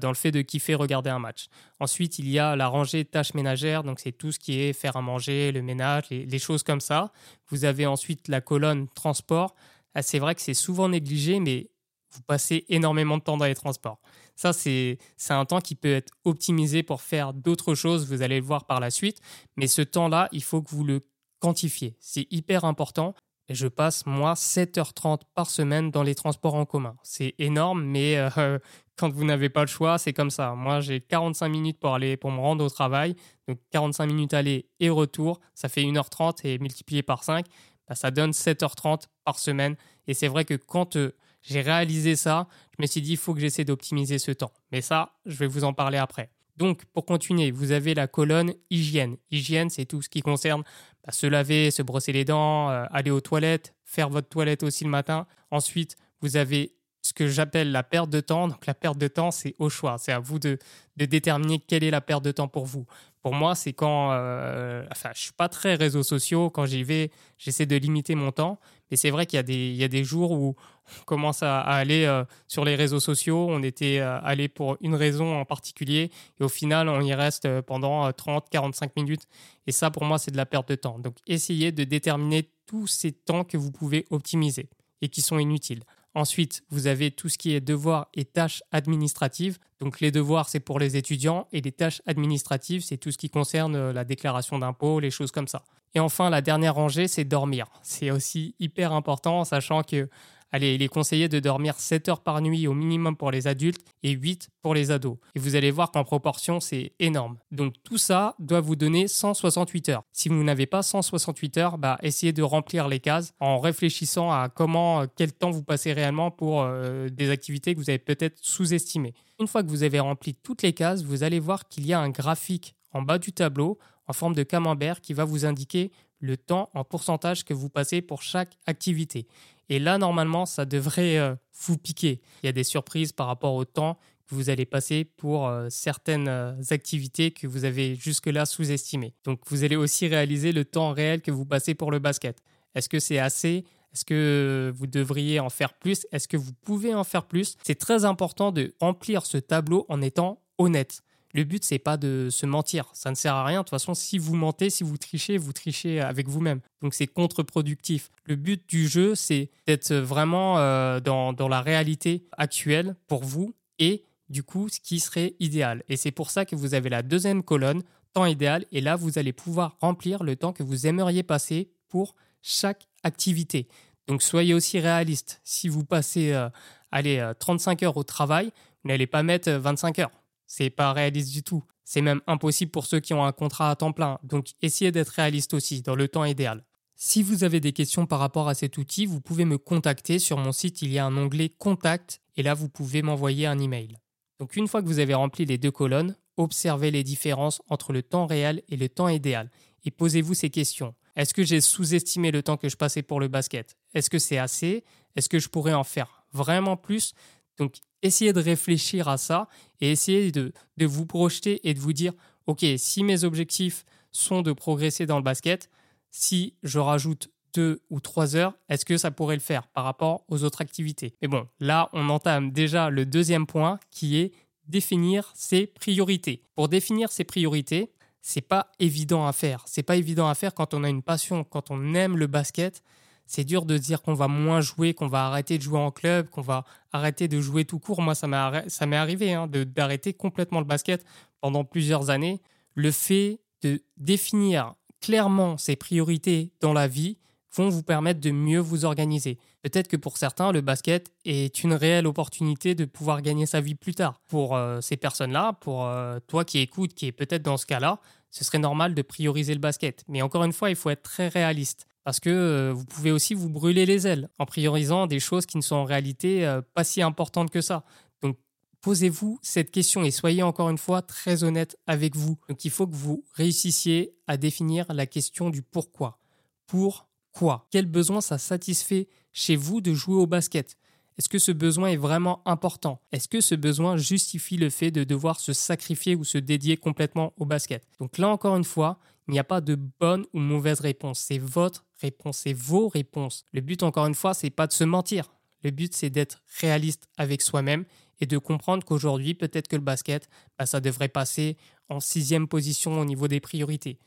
dans 0.00 0.08
le 0.08 0.16
fait 0.16 0.32
de 0.32 0.42
kiffer 0.42 0.74
regarder 0.74 1.10
un 1.10 1.20
match. 1.20 1.46
Ensuite, 1.78 2.18
il 2.18 2.28
y 2.28 2.40
a 2.40 2.56
la 2.56 2.66
rangée 2.66 3.04
tâches 3.04 3.34
ménagères, 3.34 3.84
donc 3.84 4.00
c'est 4.00 4.10
tout 4.10 4.32
ce 4.32 4.40
qui 4.40 4.60
est 4.60 4.72
faire 4.72 4.96
à 4.96 5.00
manger, 5.00 5.52
le 5.52 5.62
ménage, 5.62 6.10
les, 6.10 6.26
les 6.26 6.38
choses 6.40 6.64
comme 6.64 6.80
ça. 6.80 7.12
Vous 7.50 7.64
avez 7.64 7.86
ensuite 7.86 8.26
la 8.26 8.40
colonne 8.40 8.88
transport. 8.88 9.54
Ah, 9.94 10.02
c'est 10.02 10.18
vrai 10.18 10.34
que 10.34 10.40
c'est 10.40 10.54
souvent 10.54 10.88
négligé, 10.88 11.38
mais 11.38 11.70
vous 12.14 12.22
passez 12.22 12.64
énormément 12.68 13.18
de 13.18 13.22
temps 13.22 13.36
dans 13.36 13.44
les 13.44 13.54
transports. 13.54 14.00
Ça, 14.36 14.52
c'est 14.52 14.98
un 15.28 15.44
temps 15.44 15.60
qui 15.60 15.74
peut 15.74 15.94
être 15.94 16.12
optimisé 16.24 16.82
pour 16.82 17.02
faire 17.02 17.32
d'autres 17.32 17.74
choses, 17.74 18.06
vous 18.06 18.22
allez 18.22 18.40
le 18.40 18.46
voir 18.46 18.66
par 18.66 18.80
la 18.80 18.90
suite. 18.90 19.20
Mais 19.56 19.66
ce 19.66 19.82
temps-là, 19.82 20.28
il 20.32 20.42
faut 20.42 20.62
que 20.62 20.70
vous 20.70 20.84
le 20.84 21.00
quantifiez. 21.40 21.96
C'est 22.00 22.26
hyper 22.30 22.64
important. 22.64 23.14
Et 23.48 23.54
je 23.54 23.68
passe, 23.68 24.06
moi, 24.06 24.34
7h30 24.34 25.20
par 25.34 25.50
semaine 25.50 25.90
dans 25.90 26.02
les 26.02 26.14
transports 26.14 26.54
en 26.54 26.64
commun. 26.64 26.96
C'est 27.02 27.34
énorme, 27.38 27.84
mais 27.84 28.16
euh, 28.16 28.58
quand 28.96 29.10
vous 29.12 29.24
n'avez 29.24 29.50
pas 29.50 29.60
le 29.60 29.66
choix, 29.66 29.98
c'est 29.98 30.14
comme 30.14 30.30
ça. 30.30 30.54
Moi, 30.54 30.80
j'ai 30.80 31.00
45 31.00 31.48
minutes 31.48 31.78
pour, 31.78 31.94
aller, 31.94 32.16
pour 32.16 32.30
me 32.30 32.40
rendre 32.40 32.64
au 32.64 32.70
travail. 32.70 33.14
Donc, 33.46 33.58
45 33.70 34.06
minutes 34.06 34.32
aller 34.32 34.70
et 34.80 34.88
retour, 34.88 35.40
ça 35.54 35.68
fait 35.68 35.82
1h30 35.82 36.40
et 36.44 36.58
multiplié 36.58 37.02
par 37.02 37.22
5, 37.22 37.44
bah, 37.86 37.94
ça 37.94 38.10
donne 38.10 38.30
7h30 38.30 39.08
par 39.24 39.38
semaine. 39.38 39.76
Et 40.06 40.14
c'est 40.14 40.28
vrai 40.28 40.46
que 40.46 40.54
quand 40.54 40.96
euh, 40.96 41.14
j'ai 41.44 41.60
réalisé 41.60 42.16
ça, 42.16 42.48
je 42.76 42.82
me 42.82 42.86
suis 42.86 43.02
dit, 43.02 43.12
il 43.12 43.16
faut 43.16 43.34
que 43.34 43.40
j'essaie 43.40 43.64
d'optimiser 43.64 44.18
ce 44.18 44.32
temps. 44.32 44.52
Mais 44.72 44.80
ça, 44.80 45.12
je 45.26 45.36
vais 45.36 45.46
vous 45.46 45.64
en 45.64 45.72
parler 45.72 45.98
après. 45.98 46.30
Donc, 46.56 46.84
pour 46.86 47.04
continuer, 47.04 47.50
vous 47.50 47.72
avez 47.72 47.94
la 47.94 48.06
colonne 48.06 48.54
hygiène. 48.70 49.16
Hygiène, 49.30 49.70
c'est 49.70 49.84
tout 49.84 50.00
ce 50.02 50.08
qui 50.08 50.22
concerne 50.22 50.62
bah, 51.04 51.12
se 51.12 51.26
laver, 51.26 51.70
se 51.70 51.82
brosser 51.82 52.12
les 52.12 52.24
dents, 52.24 52.70
euh, 52.70 52.84
aller 52.90 53.10
aux 53.10 53.20
toilettes, 53.20 53.74
faire 53.84 54.08
votre 54.08 54.28
toilette 54.28 54.62
aussi 54.62 54.84
le 54.84 54.90
matin. 54.90 55.26
Ensuite, 55.50 55.96
vous 56.22 56.36
avez 56.36 56.74
ce 57.02 57.12
que 57.12 57.28
j'appelle 57.28 57.72
la 57.72 57.82
perte 57.82 58.08
de 58.08 58.20
temps. 58.20 58.48
Donc, 58.48 58.66
la 58.66 58.74
perte 58.74 58.98
de 58.98 59.08
temps, 59.08 59.30
c'est 59.30 59.54
au 59.58 59.68
choix. 59.68 59.98
C'est 59.98 60.12
à 60.12 60.20
vous 60.20 60.38
de, 60.38 60.58
déterminer 60.96 61.58
quelle 61.58 61.84
est 61.84 61.90
la 61.90 62.00
perte 62.00 62.24
de 62.24 62.32
temps 62.32 62.48
pour 62.48 62.64
vous. 62.64 62.86
Pour 63.20 63.34
moi, 63.34 63.54
c'est 63.54 63.72
quand. 63.72 64.12
Euh, 64.12 64.84
enfin, 64.90 65.10
je 65.14 65.20
suis 65.20 65.32
pas 65.32 65.48
très 65.48 65.74
réseaux 65.74 66.02
sociaux. 66.02 66.50
Quand 66.50 66.66
j'y 66.66 66.84
vais, 66.84 67.10
j'essaie 67.36 67.66
de 67.66 67.76
limiter 67.76 68.14
mon 68.14 68.32
temps. 68.32 68.58
Mais 68.94 68.98
c'est 68.98 69.10
vrai 69.10 69.26
qu'il 69.26 69.38
y, 69.38 69.40
a 69.40 69.42
des, 69.42 69.70
il 69.70 69.74
y 69.74 69.82
a 69.82 69.88
des 69.88 70.04
jours 70.04 70.30
où 70.30 70.54
on 71.00 71.04
commence 71.04 71.42
à, 71.42 71.62
aller 71.62 72.04
euh, 72.04 72.24
sur 72.46 72.64
les 72.64 72.76
réseaux 72.76 73.00
sociaux. 73.00 73.48
On 73.50 73.60
était 73.60 73.98
euh, 73.98 74.20
allé 74.22 74.46
pour 74.46 74.76
une 74.80 74.94
raison 74.94 75.36
en 75.36 75.44
particulier. 75.44 76.12
Et 76.38 76.44
au 76.44 76.48
final, 76.48 76.88
on 76.88 77.00
y 77.00 77.12
reste 77.12 77.44
euh, 77.44 77.60
pendant 77.60 78.12
30, 78.12 78.48
45 78.48 78.94
minutes. 78.94 79.22
Et 79.66 79.72
ça, 79.72 79.90
pour 79.90 80.04
moi, 80.04 80.18
c'est 80.18 80.30
de 80.30 80.36
la 80.36 80.46
perte 80.46 80.68
de 80.68 80.76
temps. 80.76 81.00
Donc, 81.00 81.16
essayez 81.26 81.72
de 81.72 81.82
déterminer 81.82 82.48
tous 82.66 82.86
ces 82.86 83.10
temps 83.10 83.42
que 83.42 83.56
vous 83.56 83.72
pouvez 83.72 84.04
optimiser 84.10 84.68
et 85.02 85.08
qui 85.08 85.22
sont 85.22 85.40
inutiles. 85.40 85.82
Ensuite, 86.14 86.62
vous 86.70 86.86
avez 86.86 87.10
tout 87.10 87.28
ce 87.28 87.36
qui 87.36 87.54
est 87.54 87.60
devoirs 87.60 88.08
et 88.14 88.24
tâches 88.24 88.62
administratives. 88.70 89.58
Donc 89.80 90.00
les 90.00 90.12
devoirs, 90.12 90.48
c'est 90.48 90.60
pour 90.60 90.78
les 90.78 90.96
étudiants 90.96 91.48
et 91.52 91.60
les 91.60 91.72
tâches 91.72 92.00
administratives, 92.06 92.82
c'est 92.82 92.96
tout 92.96 93.10
ce 93.10 93.18
qui 93.18 93.30
concerne 93.30 93.90
la 93.90 94.04
déclaration 94.04 94.58
d'impôts, 94.58 95.00
les 95.00 95.10
choses 95.10 95.32
comme 95.32 95.48
ça. 95.48 95.64
Et 95.94 96.00
enfin, 96.00 96.30
la 96.30 96.40
dernière 96.40 96.74
rangée, 96.74 97.08
c'est 97.08 97.24
dormir. 97.24 97.66
C'est 97.82 98.10
aussi 98.10 98.54
hyper 98.58 98.92
important, 98.92 99.44
sachant 99.44 99.82
que 99.82 100.08
Allez, 100.54 100.76
il 100.76 100.82
est 100.82 100.88
conseillé 100.88 101.28
de 101.28 101.40
dormir 101.40 101.80
7 101.80 102.08
heures 102.08 102.20
par 102.20 102.40
nuit 102.40 102.68
au 102.68 102.74
minimum 102.74 103.16
pour 103.16 103.32
les 103.32 103.48
adultes 103.48 103.84
et 104.04 104.12
8 104.12 104.50
pour 104.62 104.72
les 104.72 104.92
ados. 104.92 105.16
Et 105.34 105.40
vous 105.40 105.56
allez 105.56 105.72
voir 105.72 105.90
qu'en 105.90 106.04
proportion, 106.04 106.60
c'est 106.60 106.92
énorme. 107.00 107.38
Donc 107.50 107.74
tout 107.82 107.98
ça 107.98 108.36
doit 108.38 108.60
vous 108.60 108.76
donner 108.76 109.08
168 109.08 109.88
heures. 109.88 110.04
Si 110.12 110.28
vous 110.28 110.44
n'avez 110.44 110.66
pas 110.66 110.84
168 110.84 111.58
heures, 111.58 111.76
bah, 111.76 111.98
essayez 112.04 112.32
de 112.32 112.44
remplir 112.44 112.86
les 112.86 113.00
cases 113.00 113.34
en 113.40 113.58
réfléchissant 113.58 114.30
à 114.30 114.48
comment, 114.48 115.00
euh, 115.00 115.06
quel 115.16 115.32
temps 115.32 115.50
vous 115.50 115.64
passez 115.64 115.92
réellement 115.92 116.30
pour 116.30 116.62
euh, 116.62 117.08
des 117.08 117.30
activités 117.30 117.74
que 117.74 117.80
vous 117.80 117.90
avez 117.90 117.98
peut-être 117.98 118.38
sous-estimées. 118.40 119.14
Une 119.40 119.48
fois 119.48 119.64
que 119.64 119.68
vous 119.68 119.82
avez 119.82 119.98
rempli 119.98 120.36
toutes 120.36 120.62
les 120.62 120.72
cases, 120.72 121.02
vous 121.02 121.24
allez 121.24 121.40
voir 121.40 121.66
qu'il 121.66 121.84
y 121.84 121.92
a 121.92 121.98
un 121.98 122.10
graphique 122.10 122.76
en 122.92 123.02
bas 123.02 123.18
du 123.18 123.32
tableau 123.32 123.76
en 124.06 124.12
forme 124.12 124.34
de 124.34 124.44
camembert 124.44 125.00
qui 125.00 125.14
va 125.14 125.24
vous 125.24 125.46
indiquer 125.46 125.90
le 126.20 126.36
temps 126.36 126.70
en 126.74 126.84
pourcentage 126.84 127.44
que 127.44 127.54
vous 127.54 127.68
passez 127.68 128.00
pour 128.00 128.22
chaque 128.22 128.56
activité. 128.66 129.26
Et 129.68 129.78
là, 129.78 129.98
normalement, 129.98 130.46
ça 130.46 130.64
devrait 130.64 131.18
euh, 131.18 131.34
vous 131.66 131.78
piquer. 131.78 132.20
Il 132.42 132.46
y 132.46 132.48
a 132.48 132.52
des 132.52 132.64
surprises 132.64 133.12
par 133.12 133.26
rapport 133.26 133.54
au 133.54 133.64
temps 133.64 133.98
que 134.28 134.34
vous 134.34 134.50
allez 134.50 134.64
passer 134.66 135.04
pour 135.04 135.48
euh, 135.48 135.68
certaines 135.70 136.28
euh, 136.28 136.52
activités 136.70 137.30
que 137.30 137.46
vous 137.46 137.64
avez 137.64 137.94
jusque-là 137.94 138.46
sous-estimées. 138.46 139.14
Donc, 139.24 139.40
vous 139.46 139.64
allez 139.64 139.76
aussi 139.76 140.06
réaliser 140.08 140.52
le 140.52 140.64
temps 140.64 140.92
réel 140.92 141.20
que 141.20 141.30
vous 141.30 141.44
passez 141.44 141.74
pour 141.74 141.90
le 141.90 141.98
basket. 141.98 142.38
Est-ce 142.74 142.88
que 142.88 143.00
c'est 143.00 143.18
assez? 143.18 143.64
Est-ce 143.92 144.04
que 144.04 144.72
vous 144.74 144.86
devriez 144.86 145.38
en 145.40 145.50
faire 145.50 145.74
plus? 145.74 146.06
Est-ce 146.10 146.26
que 146.26 146.36
vous 146.36 146.52
pouvez 146.64 146.94
en 146.94 147.04
faire 147.04 147.26
plus? 147.26 147.56
C'est 147.62 147.78
très 147.78 148.04
important 148.04 148.50
de 148.50 148.74
remplir 148.80 149.24
ce 149.24 149.38
tableau 149.38 149.86
en 149.88 150.02
étant 150.02 150.40
honnête. 150.58 151.02
Le 151.34 151.42
but, 151.42 151.64
c'est 151.64 151.80
pas 151.80 151.96
de 151.96 152.28
se 152.30 152.46
mentir. 152.46 152.88
Ça 152.92 153.10
ne 153.10 153.16
sert 153.16 153.34
à 153.34 153.44
rien. 153.44 153.60
De 153.60 153.64
toute 153.64 153.70
façon, 153.70 153.92
si 153.92 154.18
vous 154.18 154.36
mentez, 154.36 154.70
si 154.70 154.84
vous 154.84 154.96
trichez, 154.96 155.36
vous 155.36 155.52
trichez 155.52 156.00
avec 156.00 156.28
vous-même. 156.28 156.60
Donc, 156.80 156.94
c'est 156.94 157.08
contre-productif. 157.08 158.10
Le 158.24 158.36
but 158.36 158.62
du 158.68 158.86
jeu, 158.86 159.16
c'est 159.16 159.50
d'être 159.66 159.92
vraiment 159.92 160.58
euh, 160.58 161.00
dans, 161.00 161.34
la 161.48 161.60
réalité 161.60 162.24
actuelle 162.38 162.94
pour 163.08 163.24
vous 163.24 163.52
et 163.80 164.04
du 164.28 164.44
coup, 164.44 164.68
ce 164.68 164.78
qui 164.78 165.00
serait 165.00 165.34
idéal. 165.40 165.82
Et 165.88 165.96
c'est 165.96 166.12
pour 166.12 166.30
ça 166.30 166.44
que 166.44 166.54
vous 166.54 166.74
avez 166.74 166.88
la 166.88 167.02
deuxième 167.02 167.42
colonne, 167.42 167.82
temps 168.12 168.26
idéal. 168.26 168.64
Et 168.70 168.80
là, 168.80 168.94
vous 168.94 169.18
allez 169.18 169.32
pouvoir 169.32 169.76
remplir 169.80 170.22
le 170.22 170.36
temps 170.36 170.52
que 170.52 170.62
vous 170.62 170.86
aimeriez 170.86 171.24
passer 171.24 171.68
pour 171.88 172.14
chaque 172.42 172.86
activité. 173.02 173.66
Donc, 174.06 174.22
soyez 174.22 174.54
aussi 174.54 174.78
réaliste. 174.78 175.40
Si 175.42 175.68
vous 175.68 175.84
passez, 175.84 176.32
euh, 176.32 176.48
allez, 176.92 177.32
35 177.40 177.82
euh, 177.82 177.86
heures 177.86 177.96
au 177.96 178.04
travail, 178.04 178.52
vous 178.84 178.88
n'allez 178.88 179.08
pas 179.08 179.24
mettre 179.24 179.50
25 179.50 179.98
heures 179.98 180.23
c'est 180.46 180.70
pas 180.70 180.92
réaliste 180.92 181.32
du 181.32 181.42
tout. 181.42 181.64
C'est 181.84 182.00
même 182.00 182.20
impossible 182.26 182.70
pour 182.70 182.86
ceux 182.86 183.00
qui 183.00 183.14
ont 183.14 183.24
un 183.24 183.32
contrat 183.32 183.70
à 183.70 183.76
temps 183.76 183.92
plein. 183.92 184.18
Donc 184.22 184.48
essayez 184.62 184.92
d'être 184.92 185.10
réaliste 185.10 185.54
aussi 185.54 185.82
dans 185.82 185.94
le 185.94 186.08
temps 186.08 186.24
idéal. 186.24 186.64
Si 186.96 187.22
vous 187.22 187.44
avez 187.44 187.60
des 187.60 187.72
questions 187.72 188.06
par 188.06 188.20
rapport 188.20 188.48
à 188.48 188.54
cet 188.54 188.78
outil, 188.78 189.04
vous 189.04 189.20
pouvez 189.20 189.44
me 189.44 189.58
contacter. 189.58 190.18
Sur 190.18 190.38
mon 190.38 190.52
site, 190.52 190.80
il 190.82 190.92
y 190.92 190.98
a 190.98 191.04
un 191.04 191.16
onglet 191.16 191.48
Contact 191.48 192.20
et 192.36 192.42
là, 192.42 192.54
vous 192.54 192.68
pouvez 192.68 193.02
m'envoyer 193.02 193.46
un 193.46 193.58
email. 193.58 193.98
Donc 194.38 194.56
une 194.56 194.68
fois 194.68 194.82
que 194.82 194.86
vous 194.86 194.98
avez 194.98 195.14
rempli 195.14 195.44
les 195.44 195.58
deux 195.58 195.70
colonnes, 195.70 196.16
observez 196.36 196.90
les 196.90 197.04
différences 197.04 197.62
entre 197.68 197.92
le 197.92 198.02
temps 198.02 198.26
réel 198.26 198.62
et 198.68 198.76
le 198.76 198.88
temps 198.88 199.08
idéal 199.08 199.50
et 199.84 199.90
posez-vous 199.90 200.34
ces 200.34 200.50
questions. 200.50 200.94
Est-ce 201.16 201.34
que 201.34 201.44
j'ai 201.44 201.60
sous-estimé 201.60 202.30
le 202.30 202.42
temps 202.42 202.56
que 202.56 202.68
je 202.68 202.76
passais 202.76 203.02
pour 203.02 203.20
le 203.20 203.28
basket? 203.28 203.76
Est-ce 203.94 204.10
que 204.10 204.18
c'est 204.18 204.38
assez? 204.38 204.84
Est-ce 205.14 205.28
que 205.28 205.38
je 205.38 205.48
pourrais 205.48 205.74
en 205.74 205.84
faire 205.84 206.24
vraiment 206.32 206.76
plus? 206.76 207.14
Donc 207.58 207.76
essayez 208.02 208.32
de 208.32 208.40
réfléchir 208.40 209.08
à 209.08 209.16
ça 209.16 209.48
et 209.80 209.90
essayez 209.92 210.30
de, 210.32 210.52
vous 210.80 211.06
projeter 211.06 211.68
et 211.68 211.74
de 211.74 211.80
vous 211.80 211.92
dire, 211.92 212.12
OK, 212.46 212.64
si 212.76 213.02
mes 213.02 213.24
objectifs 213.24 213.84
sont 214.12 214.42
de 214.42 214.52
progresser 214.52 215.06
dans 215.06 215.16
le 215.16 215.22
basket, 215.22 215.70
si 216.10 216.54
je 216.62 216.78
rajoute 216.78 217.30
deux 217.54 217.80
ou 217.90 218.00
trois 218.00 218.36
heures, 218.36 218.54
est-ce 218.68 218.84
que 218.84 218.96
ça 218.96 219.10
pourrait 219.10 219.36
le 219.36 219.40
faire 219.40 219.68
par 219.68 219.84
rapport 219.84 220.24
aux 220.28 220.44
autres 220.44 220.60
activités? 220.60 221.14
Mais 221.22 221.28
bon, 221.28 221.46
là, 221.60 221.88
on 221.92 222.08
entame 222.08 222.50
déjà 222.50 222.90
le 222.90 223.06
deuxième 223.06 223.46
point 223.46 223.78
qui 223.90 224.18
est 224.18 224.32
définir 224.66 225.30
ses 225.34 225.66
priorités. 225.66 226.42
Pour 226.54 226.68
définir 226.68 227.10
ses 227.10 227.24
priorités, 227.24 227.92
c'est 228.22 228.40
pas 228.40 228.72
évident 228.78 229.26
à 229.26 229.32
faire. 229.32 229.62
C'est 229.66 229.82
pas 229.82 229.96
évident 229.96 230.28
à 230.28 230.34
faire 230.34 230.54
quand 230.54 230.74
on 230.74 230.82
a 230.84 230.88
une 230.88 231.02
passion, 231.02 231.44
quand 231.44 231.70
on 231.70 231.94
aime 231.94 232.16
le 232.16 232.26
basket. 232.26 232.82
C'est 233.26 233.44
dur 233.44 233.64
de 233.64 233.78
dire 233.78 234.02
qu'on 234.02 234.14
va 234.14 234.28
moins 234.28 234.60
jouer, 234.60 234.94
qu'on 234.94 235.06
va 235.06 235.26
arrêter 235.26 235.58
de 235.58 235.62
jouer 235.62 235.78
en 235.78 235.90
club, 235.90 236.28
qu'on 236.28 236.42
va 236.42 236.64
arrêter 236.92 237.28
de 237.28 237.40
jouer 237.40 237.64
tout 237.64 237.78
court. 237.78 238.02
Moi, 238.02 238.14
ça 238.14 238.26
m'est 238.26 238.96
arrivé 238.96 239.32
hein, 239.32 239.48
d'arrêter 239.48 240.12
complètement 240.12 240.60
le 240.60 240.66
basket 240.66 241.04
pendant 241.40 241.64
plusieurs 241.64 242.10
années. 242.10 242.40
Le 242.74 242.90
fait 242.90 243.40
de 243.62 243.82
définir 243.96 244.74
clairement 245.00 245.58
ses 245.58 245.76
priorités 245.76 246.50
dans 246.60 246.72
la 246.72 246.88
vie 246.88 247.18
vont 247.56 247.68
vous 247.68 247.82
permettre 247.82 248.20
de 248.20 248.30
mieux 248.30 248.58
vous 248.58 248.84
organiser. 248.84 249.38
Peut-être 249.62 249.88
que 249.88 249.96
pour 249.96 250.18
certains, 250.18 250.52
le 250.52 250.60
basket 250.60 251.12
est 251.24 251.62
une 251.62 251.72
réelle 251.72 252.06
opportunité 252.06 252.74
de 252.74 252.84
pouvoir 252.84 253.22
gagner 253.22 253.46
sa 253.46 253.60
vie 253.60 253.74
plus 253.74 253.94
tard. 253.94 254.20
Pour 254.28 254.56
euh, 254.56 254.80
ces 254.80 254.96
personnes-là, 254.96 255.54
pour 255.60 255.86
euh, 255.86 256.18
toi 256.26 256.44
qui 256.44 256.58
écoutes, 256.58 256.94
qui 256.94 257.06
est 257.06 257.12
peut-être 257.12 257.42
dans 257.42 257.56
ce 257.56 257.64
cas-là, 257.66 258.00
ce 258.30 258.44
serait 258.44 258.58
normal 258.58 258.94
de 258.94 259.02
prioriser 259.02 259.54
le 259.54 259.60
basket. 259.60 260.04
Mais 260.08 260.20
encore 260.22 260.44
une 260.44 260.52
fois, 260.52 260.70
il 260.70 260.76
faut 260.76 260.90
être 260.90 261.02
très 261.02 261.28
réaliste. 261.28 261.86
Parce 262.04 262.20
que 262.20 262.30
euh, 262.30 262.72
vous 262.72 262.84
pouvez 262.84 263.10
aussi 263.10 263.34
vous 263.34 263.48
brûler 263.48 263.86
les 263.86 264.06
ailes 264.06 264.28
en 264.38 264.46
priorisant 264.46 265.06
des 265.06 265.20
choses 265.20 265.46
qui 265.46 265.56
ne 265.56 265.62
sont 265.62 265.76
en 265.76 265.84
réalité 265.84 266.60
pas 266.74 266.84
si 266.84 267.02
importantes 267.02 267.50
que 267.50 267.60
ça. 267.60 267.84
Donc 268.22 268.36
posez-vous 268.82 269.38
cette 269.42 269.70
question 269.70 270.04
et 270.04 270.10
soyez 270.10 270.42
encore 270.42 270.70
une 270.70 270.78
fois 270.78 271.02
très 271.02 271.42
honnête 271.44 271.78
avec 271.86 272.14
vous. 272.14 272.38
Donc 272.48 272.64
il 272.64 272.70
faut 272.70 272.86
que 272.86 272.94
vous 272.94 273.24
réussissiez 273.32 274.14
à 274.26 274.36
définir 274.36 274.92
la 274.92 275.06
question 275.06 275.50
du 275.50 275.62
pourquoi. 275.62 276.18
Pour 276.66 277.08
quoi? 277.32 277.66
Quel 277.70 277.86
besoin 277.86 278.20
ça 278.20 278.38
satisfait 278.38 279.08
chez 279.32 279.56
vous 279.56 279.80
de 279.80 279.92
jouer 279.94 280.16
au 280.16 280.26
basket? 280.26 280.76
Est-ce 281.16 281.28
que 281.28 281.38
ce 281.38 281.52
besoin 281.52 281.88
est 281.88 281.96
vraiment 281.96 282.42
important? 282.44 283.00
Est-ce 283.12 283.28
que 283.28 283.40
ce 283.40 283.54
besoin 283.54 283.96
justifie 283.96 284.56
le 284.56 284.68
fait 284.68 284.90
de 284.90 285.04
devoir 285.04 285.38
se 285.38 285.52
sacrifier 285.52 286.16
ou 286.16 286.24
se 286.24 286.38
dédier 286.38 286.76
complètement 286.76 287.32
au 287.36 287.44
basket? 287.44 287.86
Donc 288.00 288.18
là 288.18 288.28
encore 288.28 288.56
une 288.56 288.64
fois, 288.64 288.98
il 289.28 289.32
n'y 289.32 289.38
a 289.38 289.44
pas 289.44 289.60
de 289.60 289.74
bonne 289.74 290.26
ou 290.32 290.38
mauvaise 290.38 290.80
réponse, 290.80 291.18
c'est 291.18 291.38
votre 291.38 291.84
réponse, 292.00 292.38
c'est 292.38 292.52
vos 292.52 292.88
réponses. 292.88 293.44
Le 293.52 293.60
but 293.60 293.82
encore 293.82 294.06
une 294.06 294.14
fois, 294.14 294.34
c'est 294.34 294.50
pas 294.50 294.66
de 294.66 294.72
se 294.72 294.84
mentir. 294.84 295.32
Le 295.62 295.70
but 295.70 295.94
c'est 295.94 296.10
d'être 296.10 296.42
réaliste 296.60 297.08
avec 297.16 297.40
soi-même 297.40 297.84
et 298.20 298.26
de 298.26 298.38
comprendre 298.38 298.84
qu'aujourd'hui, 298.84 299.34
peut-être 299.34 299.68
que 299.68 299.76
le 299.76 299.82
basket, 299.82 300.28
bah, 300.58 300.66
ça 300.66 300.80
devrait 300.80 301.08
passer 301.08 301.56
en 301.88 302.00
sixième 302.00 302.48
position 302.48 303.00
au 303.00 303.04
niveau 303.04 303.28
des 303.28 303.40
priorités. 303.40 303.98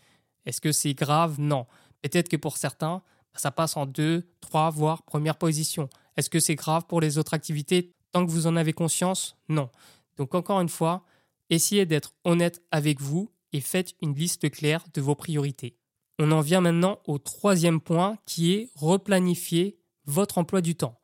Est-ce 0.46 0.62
que 0.62 0.72
c'est 0.72 0.94
grave? 0.94 1.40
Non. 1.40 1.66
Peut-être 2.02 2.30
que 2.30 2.38
pour 2.38 2.58
certains, 2.58 3.02
ça 3.36 3.52
passe 3.52 3.76
en 3.76 3.86
deux, 3.86 4.28
trois, 4.40 4.70
voire 4.70 5.04
première 5.04 5.38
position. 5.38 5.90
Est-ce 6.16 6.30
que 6.30 6.40
c'est 6.40 6.56
grave 6.56 6.86
pour 6.88 7.02
les 7.02 7.18
autres 7.18 7.34
activités? 7.34 7.94
Tant 8.12 8.26
que 8.26 8.32
vous 8.32 8.48
en 8.48 8.56
avez 8.56 8.74
conscience, 8.74 9.36
non. 9.50 9.70
Donc 10.16 10.34
encore 10.36 10.62
une 10.62 10.70
fois, 10.70 11.04
essayez 11.50 11.86
d'être 11.86 12.14
honnête 12.24 12.64
avec 12.72 13.02
vous 13.02 13.32
et 13.54 13.62
faites 13.62 13.94
une 14.02 14.16
liste 14.16 14.50
claire 14.50 14.86
de 14.94 15.02
vos 15.02 15.16
priorités. 15.16 15.78
On 16.20 16.32
en 16.32 16.42
vient 16.42 16.62
maintenant 16.62 17.00
au 17.06 17.18
troisième 17.20 17.80
point 17.80 18.18
qui 18.26 18.54
est 18.54 18.70
replanifier 18.76 19.78
votre 20.06 20.38
emploi 20.38 20.62
du 20.62 20.76
temps. 20.76 21.00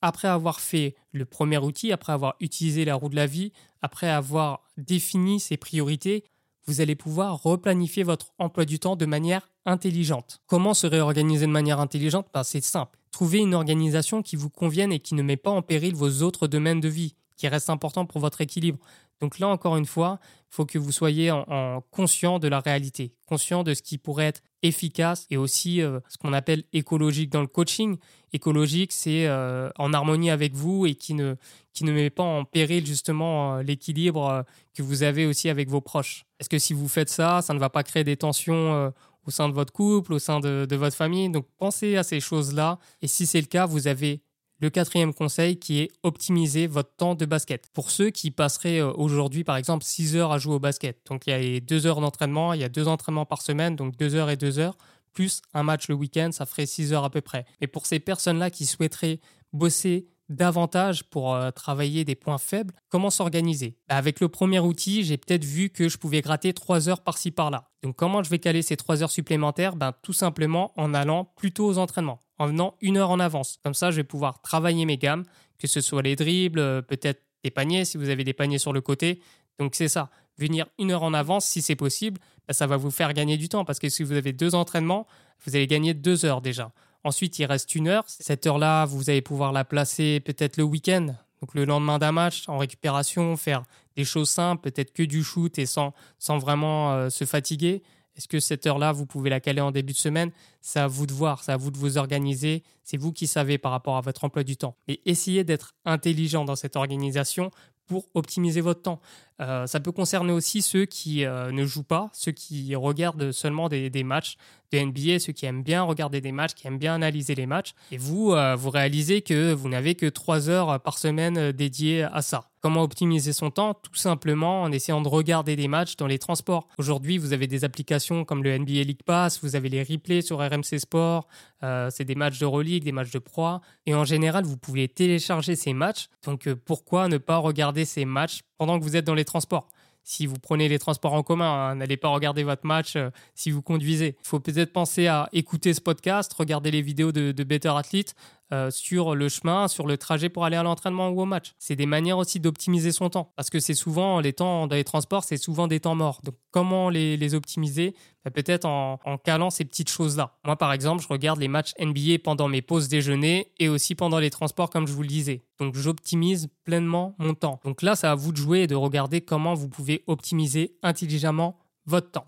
Après 0.00 0.28
avoir 0.28 0.60
fait 0.60 0.96
le 1.12 1.24
premier 1.24 1.58
outil, 1.58 1.92
après 1.92 2.12
avoir 2.12 2.34
utilisé 2.40 2.84
la 2.84 2.94
roue 2.94 3.08
de 3.08 3.16
la 3.16 3.26
vie, 3.26 3.52
après 3.82 4.08
avoir 4.08 4.62
défini 4.76 5.38
ses 5.40 5.56
priorités, 5.56 6.24
vous 6.66 6.80
allez 6.80 6.94
pouvoir 6.94 7.42
replanifier 7.42 8.02
votre 8.02 8.32
emploi 8.38 8.64
du 8.64 8.78
temps 8.78 8.96
de 8.96 9.06
manière 9.06 9.48
intelligente. 9.64 10.40
Comment 10.46 10.74
se 10.74 10.86
réorganiser 10.86 11.46
de 11.46 11.50
manière 11.50 11.80
intelligente? 11.80 12.28
Ben, 12.32 12.42
C'est 12.42 12.62
simple. 12.62 12.98
Trouvez 13.10 13.38
une 13.38 13.54
organisation 13.54 14.22
qui 14.22 14.36
vous 14.36 14.50
convienne 14.50 14.92
et 14.92 15.00
qui 15.00 15.14
ne 15.14 15.22
met 15.22 15.36
pas 15.36 15.50
en 15.50 15.62
péril 15.62 15.94
vos 15.94 16.22
autres 16.22 16.46
domaines 16.46 16.80
de 16.80 16.88
vie, 16.88 17.16
qui 17.36 17.48
reste 17.48 17.70
important 17.70 18.06
pour 18.06 18.20
votre 18.20 18.40
équilibre. 18.40 18.78
Donc 19.20 19.38
là, 19.38 19.48
encore 19.48 19.76
une 19.76 19.86
fois, 19.86 20.18
il 20.50 20.54
faut 20.54 20.64
que 20.64 20.78
vous 20.78 20.92
soyez 20.92 21.30
en, 21.30 21.82
conscient 21.90 22.38
de 22.38 22.48
la 22.48 22.60
réalité, 22.60 23.12
conscient 23.26 23.62
de 23.62 23.74
ce 23.74 23.82
qui 23.82 23.98
pourrait 23.98 24.26
être 24.26 24.42
efficace 24.62 25.26
et 25.30 25.36
aussi 25.36 25.82
euh, 25.82 26.00
ce 26.08 26.16
qu'on 26.16 26.32
appelle 26.32 26.64
écologique 26.72 27.30
dans 27.30 27.42
le 27.42 27.46
coaching. 27.46 27.98
Écologique, 28.32 28.92
c'est 28.92 29.26
euh, 29.26 29.70
en 29.78 29.92
harmonie 29.92 30.30
avec 30.30 30.54
vous 30.54 30.86
et 30.86 30.94
qui 30.94 31.14
ne, 31.14 31.34
qui 31.72 31.84
ne 31.84 31.92
met 31.92 32.10
pas 32.10 32.22
en 32.22 32.44
péril 32.44 32.86
justement 32.86 33.56
euh, 33.56 33.62
l'équilibre 33.62 34.44
que 34.74 34.82
vous 34.82 35.02
avez 35.02 35.26
aussi 35.26 35.48
avec 35.48 35.68
vos 35.68 35.80
proches. 35.80 36.24
Est-ce 36.38 36.48
que 36.48 36.58
si 36.58 36.72
vous 36.72 36.88
faites 36.88 37.10
ça, 37.10 37.42
ça 37.42 37.52
ne 37.52 37.58
va 37.58 37.68
pas 37.68 37.82
créer 37.82 38.04
des 38.04 38.16
tensions 38.16 38.92
au 39.26 39.30
sein 39.30 39.48
de 39.48 39.54
votre 39.54 39.72
couple, 39.72 40.14
au 40.14 40.18
sein 40.18 40.40
de, 40.40 40.66
de 40.68 40.76
votre 40.76 40.96
famille? 40.96 41.28
Donc 41.28 41.46
pensez 41.58 41.96
à 41.96 42.02
ces 42.02 42.20
choses-là 42.20 42.78
et 43.02 43.06
si 43.06 43.26
c'est 43.26 43.40
le 43.40 43.46
cas, 43.46 43.66
vous 43.66 43.86
avez 43.86 44.22
le 44.60 44.70
quatrième 44.70 45.12
conseil 45.14 45.58
qui 45.58 45.80
est 45.80 45.90
optimiser 46.02 46.66
votre 46.66 46.94
temps 46.94 47.14
de 47.14 47.24
basket. 47.24 47.68
Pour 47.72 47.90
ceux 47.90 48.10
qui 48.10 48.30
passeraient 48.30 48.80
euh, 48.80 48.92
aujourd'hui 48.92 49.44
par 49.44 49.56
exemple 49.56 49.84
6 49.84 50.16
heures 50.16 50.32
à 50.32 50.38
jouer 50.38 50.54
au 50.54 50.60
basket, 50.60 50.98
donc 51.08 51.26
il 51.26 51.30
y 51.30 51.56
a 51.56 51.60
2 51.60 51.86
heures 51.86 52.00
d'entraînement, 52.00 52.52
il 52.52 52.60
y 52.60 52.64
a 52.64 52.68
2 52.68 52.88
entraînements 52.88 53.26
par 53.26 53.42
semaine, 53.42 53.76
donc 53.76 53.96
2 53.96 54.14
heures 54.14 54.30
et 54.30 54.36
2 54.36 54.58
heures, 54.58 54.76
plus 55.12 55.42
un 55.54 55.62
match 55.62 55.88
le 55.88 55.94
week-end, 55.94 56.30
ça 56.32 56.46
ferait 56.46 56.66
6 56.66 56.92
heures 56.92 57.04
à 57.04 57.10
peu 57.10 57.20
près. 57.20 57.44
Et 57.60 57.66
pour 57.66 57.86
ces 57.86 57.98
personnes-là 57.98 58.50
qui 58.50 58.66
souhaiteraient 58.66 59.20
bosser 59.52 60.08
davantage 60.28 61.02
pour 61.04 61.34
euh, 61.34 61.50
travailler 61.50 62.04
des 62.04 62.14
points 62.14 62.38
faibles, 62.38 62.72
comment 62.88 63.10
s'organiser? 63.10 63.76
Bah, 63.88 63.96
Avec 63.96 64.20
le 64.20 64.28
premier 64.28 64.60
outil, 64.60 65.04
j'ai 65.04 65.16
peut-être 65.16 65.44
vu 65.44 65.70
que 65.70 65.88
je 65.88 65.98
pouvais 65.98 66.20
gratter 66.20 66.54
3 66.54 66.88
heures 66.88 67.02
par-ci 67.02 67.30
par-là. 67.30 67.68
Donc 67.82 67.96
comment 67.96 68.22
je 68.22 68.30
vais 68.30 68.38
caler 68.38 68.62
ces 68.62 68.76
3 68.76 69.02
heures 69.02 69.10
supplémentaires? 69.10 69.76
Ben, 69.76 69.92
Tout 70.02 70.12
simplement 70.12 70.72
en 70.76 70.94
allant 70.94 71.24
plutôt 71.36 71.66
aux 71.66 71.78
entraînements, 71.78 72.20
en 72.40 72.46
venant 72.46 72.74
une 72.80 72.96
heure 72.96 73.10
en 73.10 73.20
avance. 73.20 73.60
Comme 73.62 73.74
ça, 73.74 73.90
je 73.90 73.96
vais 73.96 74.04
pouvoir 74.04 74.40
travailler 74.40 74.86
mes 74.86 74.96
gammes, 74.96 75.24
que 75.58 75.66
ce 75.66 75.82
soit 75.82 76.00
les 76.00 76.16
dribbles, 76.16 76.58
euh, 76.58 76.80
peut-être 76.80 77.22
des 77.44 77.50
paniers 77.50 77.84
si 77.84 77.98
vous 77.98 78.08
avez 78.08 78.24
des 78.24 78.32
paniers 78.32 78.58
sur 78.58 78.72
le 78.72 78.80
côté. 78.80 79.20
Donc 79.58 79.74
c'est 79.74 79.88
ça, 79.88 80.08
venir 80.38 80.66
une 80.78 80.90
heure 80.90 81.02
en 81.02 81.12
avance 81.12 81.44
si 81.44 81.60
c'est 81.60 81.76
possible, 81.76 82.18
ben, 82.48 82.54
ça 82.54 82.66
va 82.66 82.78
vous 82.78 82.90
faire 82.90 83.12
gagner 83.12 83.36
du 83.36 83.50
temps 83.50 83.66
parce 83.66 83.78
que 83.78 83.90
si 83.90 84.02
vous 84.02 84.12
avez 84.12 84.32
deux 84.32 84.54
entraînements, 84.54 85.06
vous 85.44 85.54
allez 85.54 85.66
gagner 85.66 85.92
deux 85.92 86.24
heures 86.24 86.40
déjà. 86.40 86.72
Ensuite, 87.04 87.38
il 87.38 87.44
reste 87.44 87.74
une 87.74 87.88
heure. 87.88 88.04
Cette 88.06 88.46
heure-là, 88.46 88.86
vous 88.86 89.10
allez 89.10 89.22
pouvoir 89.22 89.52
la 89.52 89.66
placer 89.66 90.20
peut-être 90.20 90.56
le 90.56 90.64
week-end, 90.64 91.14
donc 91.42 91.54
le 91.54 91.66
lendemain 91.66 91.98
d'un 91.98 92.12
match, 92.12 92.48
en 92.48 92.56
récupération, 92.56 93.36
faire 93.36 93.64
des 93.96 94.04
choses 94.04 94.30
simples, 94.30 94.62
peut-être 94.70 94.94
que 94.94 95.02
du 95.02 95.22
shoot 95.22 95.58
et 95.58 95.66
sans, 95.66 95.92
sans 96.18 96.38
vraiment 96.38 96.92
euh, 96.92 97.10
se 97.10 97.26
fatiguer. 97.26 97.82
Est-ce 98.20 98.28
que 98.28 98.38
cette 98.38 98.66
heure-là, 98.66 98.92
vous 98.92 99.06
pouvez 99.06 99.30
la 99.30 99.40
caler 99.40 99.62
en 99.62 99.70
début 99.70 99.94
de 99.94 99.98
semaine? 99.98 100.30
C'est 100.60 100.78
à 100.78 100.86
vous 100.86 101.06
de 101.06 101.12
voir, 101.14 101.42
c'est 101.42 101.52
à 101.52 101.56
vous 101.56 101.70
de 101.70 101.78
vous 101.78 101.96
organiser. 101.96 102.64
C'est 102.84 102.98
vous 102.98 103.12
qui 103.12 103.26
savez 103.26 103.56
par 103.56 103.72
rapport 103.72 103.96
à 103.96 104.02
votre 104.02 104.24
emploi 104.24 104.44
du 104.44 104.58
temps. 104.58 104.76
Et 104.88 105.00
essayez 105.06 105.42
d'être 105.42 105.74
intelligent 105.86 106.44
dans 106.44 106.54
cette 106.54 106.76
organisation 106.76 107.50
pour 107.86 108.04
optimiser 108.12 108.60
votre 108.60 108.82
temps. 108.82 109.00
Euh, 109.40 109.66
ça 109.66 109.80
peut 109.80 109.92
concerner 109.92 110.32
aussi 110.32 110.60
ceux 110.60 110.84
qui 110.84 111.24
euh, 111.24 111.50
ne 111.50 111.64
jouent 111.64 111.82
pas, 111.82 112.10
ceux 112.12 112.32
qui 112.32 112.74
regardent 112.74 113.32
seulement 113.32 113.68
des, 113.68 113.90
matchs 114.04 114.36
de 114.70 114.78
NBA, 114.78 115.18
ceux 115.18 115.32
qui 115.32 115.46
aiment 115.46 115.62
bien 115.62 115.82
regarder 115.82 116.20
des 116.20 116.32
matchs, 116.32 116.54
qui 116.54 116.66
aiment 116.66 116.78
bien 116.78 116.94
analyser 116.94 117.34
les 117.34 117.46
matchs. 117.46 117.72
Et 117.90 117.96
vous, 117.96 118.32
euh, 118.32 118.54
vous 118.54 118.68
réalisez 118.68 119.22
que 119.22 119.52
vous 119.52 119.68
n'avez 119.68 119.94
que 119.94 120.06
trois 120.06 120.50
heures 120.50 120.80
par 120.80 120.98
semaine 120.98 121.52
dédiées 121.52 122.02
à 122.02 122.20
ça. 122.20 122.48
Comment 122.60 122.82
optimiser 122.82 123.32
son 123.32 123.50
temps? 123.50 123.72
Tout 123.72 123.94
simplement 123.94 124.60
en 124.62 124.70
essayant 124.70 125.00
de 125.00 125.08
regarder 125.08 125.56
des 125.56 125.68
matchs 125.68 125.96
dans 125.96 126.06
les 126.06 126.18
transports. 126.18 126.68
Aujourd'hui, 126.76 127.16
vous 127.16 127.32
avez 127.32 127.46
des 127.46 127.64
applications 127.64 128.26
comme 128.26 128.44
le 128.44 128.58
NBA 128.58 128.82
League 128.82 129.02
Pass, 129.06 129.42
vous 129.42 129.56
avez 129.56 129.70
les 129.70 129.82
replays 129.82 130.20
sur 130.20 130.40
RMC 130.40 130.78
Sport, 130.78 131.26
c'est 131.62 132.04
des 132.04 132.14
matchs 132.14 132.38
de 132.38 132.44
Euroleague, 132.44 132.84
des 132.84 132.92
matchs 132.92 133.12
de 133.12 133.18
Pro. 133.18 133.60
Et 133.86 133.94
en 133.94 134.04
général, 134.04 134.44
vous 134.44 134.58
pouvez 134.58 134.88
télécharger 134.88 135.56
ces 135.56 135.72
matchs. 135.72 136.08
Donc 136.26 136.52
pourquoi 136.66 137.08
ne 137.08 137.16
pas 137.16 137.38
regarder 137.38 137.86
ces 137.86 138.04
matchs 138.04 138.40
pendant 138.60 138.78
que 138.78 138.84
vous 138.84 138.94
êtes 138.94 139.06
dans 139.06 139.14
les 139.14 139.24
transports. 139.24 139.68
Si 140.04 140.26
vous 140.26 140.34
prenez 140.34 140.68
les 140.68 140.78
transports 140.78 141.14
en 141.14 141.22
commun, 141.22 141.50
hein, 141.50 141.74
n'allez 141.76 141.96
pas 141.96 142.08
regarder 142.08 142.42
votre 142.42 142.66
match 142.66 142.94
euh, 142.94 143.08
si 143.34 143.50
vous 143.50 143.62
conduisez. 143.62 144.16
Il 144.20 144.28
faut 144.28 144.38
peut-être 144.38 144.70
penser 144.70 145.06
à 145.06 145.30
écouter 145.32 145.72
ce 145.72 145.80
podcast, 145.80 146.30
regarder 146.34 146.70
les 146.70 146.82
vidéos 146.82 147.10
de, 147.10 147.32
de 147.32 147.42
Better 147.42 147.70
Athlete 147.74 148.14
euh, 148.52 148.70
sur 148.70 149.14
le 149.14 149.28
chemin, 149.28 149.68
sur 149.68 149.86
le 149.86 149.96
trajet 149.96 150.28
pour 150.28 150.44
aller 150.44 150.56
à 150.56 150.62
l'entraînement 150.62 151.08
ou 151.10 151.20
au 151.20 151.24
match. 151.24 151.52
C'est 151.58 151.76
des 151.76 151.86
manières 151.86 152.18
aussi 152.18 152.40
d'optimiser 152.40 152.92
son 152.92 153.08
temps. 153.08 153.32
Parce 153.36 153.50
que 153.50 153.60
c'est 153.60 153.74
souvent, 153.74 154.20
les 154.20 154.32
temps 154.32 154.66
dans 154.66 154.76
les 154.76 154.84
transports, 154.84 155.24
c'est 155.24 155.36
souvent 155.36 155.68
des 155.68 155.80
temps 155.80 155.94
morts. 155.94 156.20
Donc 156.24 156.34
comment 156.50 156.90
les, 156.90 157.34
optimiser? 157.34 157.94
Bah, 158.24 158.30
Peut-être 158.30 158.64
en, 158.64 158.98
en, 159.04 159.18
calant 159.18 159.50
ces 159.50 159.64
petites 159.64 159.90
choses-là. 159.90 160.36
Moi, 160.44 160.56
par 160.56 160.72
exemple, 160.72 161.02
je 161.02 161.08
regarde 161.08 161.38
les 161.38 161.48
matchs 161.48 161.74
NBA 161.78 162.18
pendant 162.24 162.48
mes 162.48 162.62
pauses 162.62 162.88
déjeuner 162.88 163.52
et 163.58 163.68
aussi 163.68 163.94
pendant 163.94 164.18
les 164.18 164.30
transports, 164.30 164.70
comme 164.70 164.86
je 164.86 164.92
vous 164.92 165.02
le 165.02 165.08
disais. 165.08 165.44
Donc 165.58 165.74
j'optimise 165.74 166.48
pleinement 166.64 167.14
mon 167.18 167.34
temps. 167.34 167.60
Donc 167.64 167.82
là, 167.82 167.94
c'est 167.94 168.06
à 168.06 168.14
vous 168.14 168.32
de 168.32 168.36
jouer 168.36 168.62
et 168.62 168.66
de 168.66 168.74
regarder 168.74 169.20
comment 169.20 169.54
vous 169.54 169.68
pouvez 169.68 170.02
optimiser 170.06 170.76
intelligemment 170.82 171.58
votre 171.86 172.10
temps. 172.10 172.26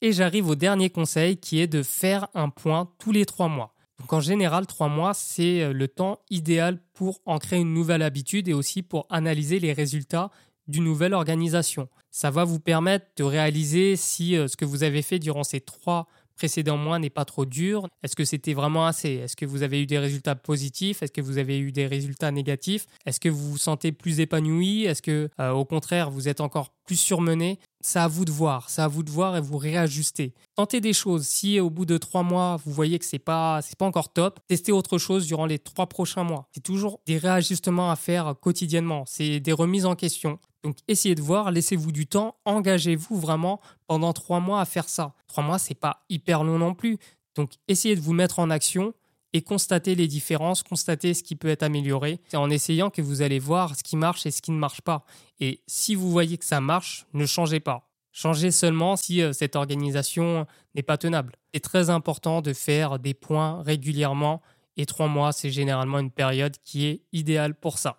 Et 0.00 0.12
j'arrive 0.12 0.48
au 0.48 0.54
dernier 0.54 0.90
conseil 0.90 1.36
qui 1.36 1.60
est 1.60 1.66
de 1.66 1.82
faire 1.82 2.28
un 2.34 2.48
point 2.48 2.88
tous 2.98 3.12
les 3.12 3.26
trois 3.26 3.48
mois. 3.48 3.74
Donc 3.98 4.12
en 4.12 4.20
général, 4.20 4.66
trois 4.66 4.88
mois, 4.88 5.14
c'est 5.14 5.62
euh, 5.62 5.72
le 5.72 5.88
temps 5.88 6.20
idéal 6.30 6.78
pour 6.94 7.20
en 7.26 7.38
créer 7.38 7.60
une 7.60 7.74
nouvelle 7.74 8.02
habitude 8.02 8.48
et 8.48 8.54
aussi 8.54 8.82
pour 8.82 9.06
analyser 9.10 9.58
les 9.58 9.72
résultats 9.72 10.30
d'une 10.66 10.84
nouvelle 10.84 11.14
organisation. 11.14 11.88
Ça 12.10 12.30
va 12.30 12.44
vous 12.44 12.60
permettre 12.60 13.06
de 13.16 13.24
réaliser 13.24 13.96
si 13.96 14.36
euh, 14.36 14.46
ce 14.46 14.56
que 14.56 14.64
vous 14.64 14.82
avez 14.82 15.02
fait 15.02 15.18
durant 15.18 15.44
ces 15.44 15.60
trois 15.60 16.06
précédent 16.38 16.76
mois 16.76 16.98
n'est 16.98 17.10
pas 17.10 17.24
trop 17.24 17.44
dur 17.44 17.88
Est-ce 18.02 18.14
que 18.16 18.24
c'était 18.24 18.54
vraiment 18.54 18.86
assez? 18.86 19.10
Est-ce 19.10 19.36
que 19.36 19.44
vous 19.44 19.62
avez 19.62 19.82
eu 19.82 19.86
des 19.86 19.98
résultats 19.98 20.36
positifs? 20.36 21.02
Est-ce 21.02 21.12
que 21.12 21.20
vous 21.20 21.38
avez 21.38 21.58
eu 21.58 21.72
des 21.72 21.86
résultats 21.86 22.30
négatifs? 22.30 22.86
Est-ce 23.04 23.18
que 23.18 23.28
vous 23.28 23.50
vous 23.50 23.58
sentez 23.58 23.90
plus 23.90 24.20
épanoui? 24.20 24.84
Est-ce 24.84 25.02
que 25.02 25.28
euh, 25.40 25.50
au 25.50 25.64
contraire 25.64 26.10
vous 26.10 26.28
êtes 26.28 26.40
encore 26.40 26.72
plus 26.86 26.96
surmené? 26.96 27.58
C'est 27.80 27.98
à 27.98 28.08
vous 28.08 28.24
de 28.24 28.30
voir, 28.30 28.70
c'est 28.70 28.82
à 28.82 28.88
vous 28.88 29.02
de 29.02 29.10
voir 29.10 29.36
et 29.36 29.40
vous 29.40 29.58
réajuster. 29.58 30.34
Tentez 30.56 30.80
des 30.80 30.92
choses. 30.92 31.26
Si 31.26 31.60
au 31.60 31.70
bout 31.70 31.86
de 31.86 31.98
trois 31.98 32.22
mois 32.22 32.56
vous 32.64 32.72
voyez 32.72 32.98
que 32.98 33.04
c'est 33.04 33.18
pas 33.18 33.60
c'est 33.62 33.76
pas 33.76 33.86
encore 33.86 34.12
top, 34.12 34.40
testez 34.46 34.72
autre 34.72 34.98
chose 34.98 35.26
durant 35.26 35.46
les 35.46 35.58
trois 35.58 35.86
prochains 35.86 36.24
mois. 36.24 36.48
C'est 36.54 36.62
toujours 36.62 37.00
des 37.06 37.18
réajustements 37.18 37.90
à 37.90 37.96
faire 37.96 38.34
quotidiennement. 38.40 39.04
C'est 39.06 39.40
des 39.40 39.52
remises 39.52 39.86
en 39.86 39.96
question. 39.96 40.38
Donc 40.62 40.76
essayez 40.88 41.14
de 41.14 41.22
voir, 41.22 41.50
laissez-vous 41.50 41.92
du 41.92 42.06
temps, 42.06 42.36
engagez-vous 42.44 43.18
vraiment 43.18 43.60
pendant 43.86 44.12
trois 44.12 44.40
mois 44.40 44.60
à 44.60 44.64
faire 44.64 44.88
ça. 44.88 45.14
Trois 45.26 45.44
mois, 45.44 45.58
c'est 45.58 45.74
pas 45.74 46.04
hyper 46.08 46.44
long 46.44 46.58
non 46.58 46.74
plus. 46.74 46.98
Donc 47.34 47.52
essayez 47.68 47.94
de 47.94 48.00
vous 48.00 48.12
mettre 48.12 48.38
en 48.38 48.50
action 48.50 48.94
et 49.32 49.42
constatez 49.42 49.94
les 49.94 50.08
différences, 50.08 50.62
constatez 50.62 51.14
ce 51.14 51.22
qui 51.22 51.36
peut 51.36 51.48
être 51.48 51.62
amélioré. 51.62 52.20
C'est 52.28 52.36
en 52.36 52.50
essayant 52.50 52.90
que 52.90 53.02
vous 53.02 53.22
allez 53.22 53.38
voir 53.38 53.76
ce 53.76 53.82
qui 53.82 53.96
marche 53.96 54.26
et 54.26 54.30
ce 54.30 54.42
qui 54.42 54.50
ne 54.50 54.58
marche 54.58 54.80
pas. 54.80 55.04
Et 55.38 55.62
si 55.66 55.94
vous 55.94 56.10
voyez 56.10 56.38
que 56.38 56.44
ça 56.44 56.60
marche, 56.60 57.06
ne 57.12 57.26
changez 57.26 57.60
pas. 57.60 57.88
Changez 58.10 58.50
seulement 58.50 58.96
si 58.96 59.22
euh, 59.22 59.32
cette 59.32 59.54
organisation 59.54 60.46
n'est 60.74 60.82
pas 60.82 60.96
tenable. 60.96 61.36
C'est 61.54 61.60
très 61.60 61.90
important 61.90 62.40
de 62.42 62.52
faire 62.52 62.98
des 62.98 63.14
points 63.14 63.62
régulièrement 63.62 64.42
et 64.76 64.86
trois 64.86 65.08
mois, 65.08 65.32
c'est 65.32 65.50
généralement 65.50 65.98
une 65.98 66.10
période 66.10 66.56
qui 66.64 66.86
est 66.86 67.02
idéale 67.12 67.54
pour 67.54 67.78
ça. 67.78 67.96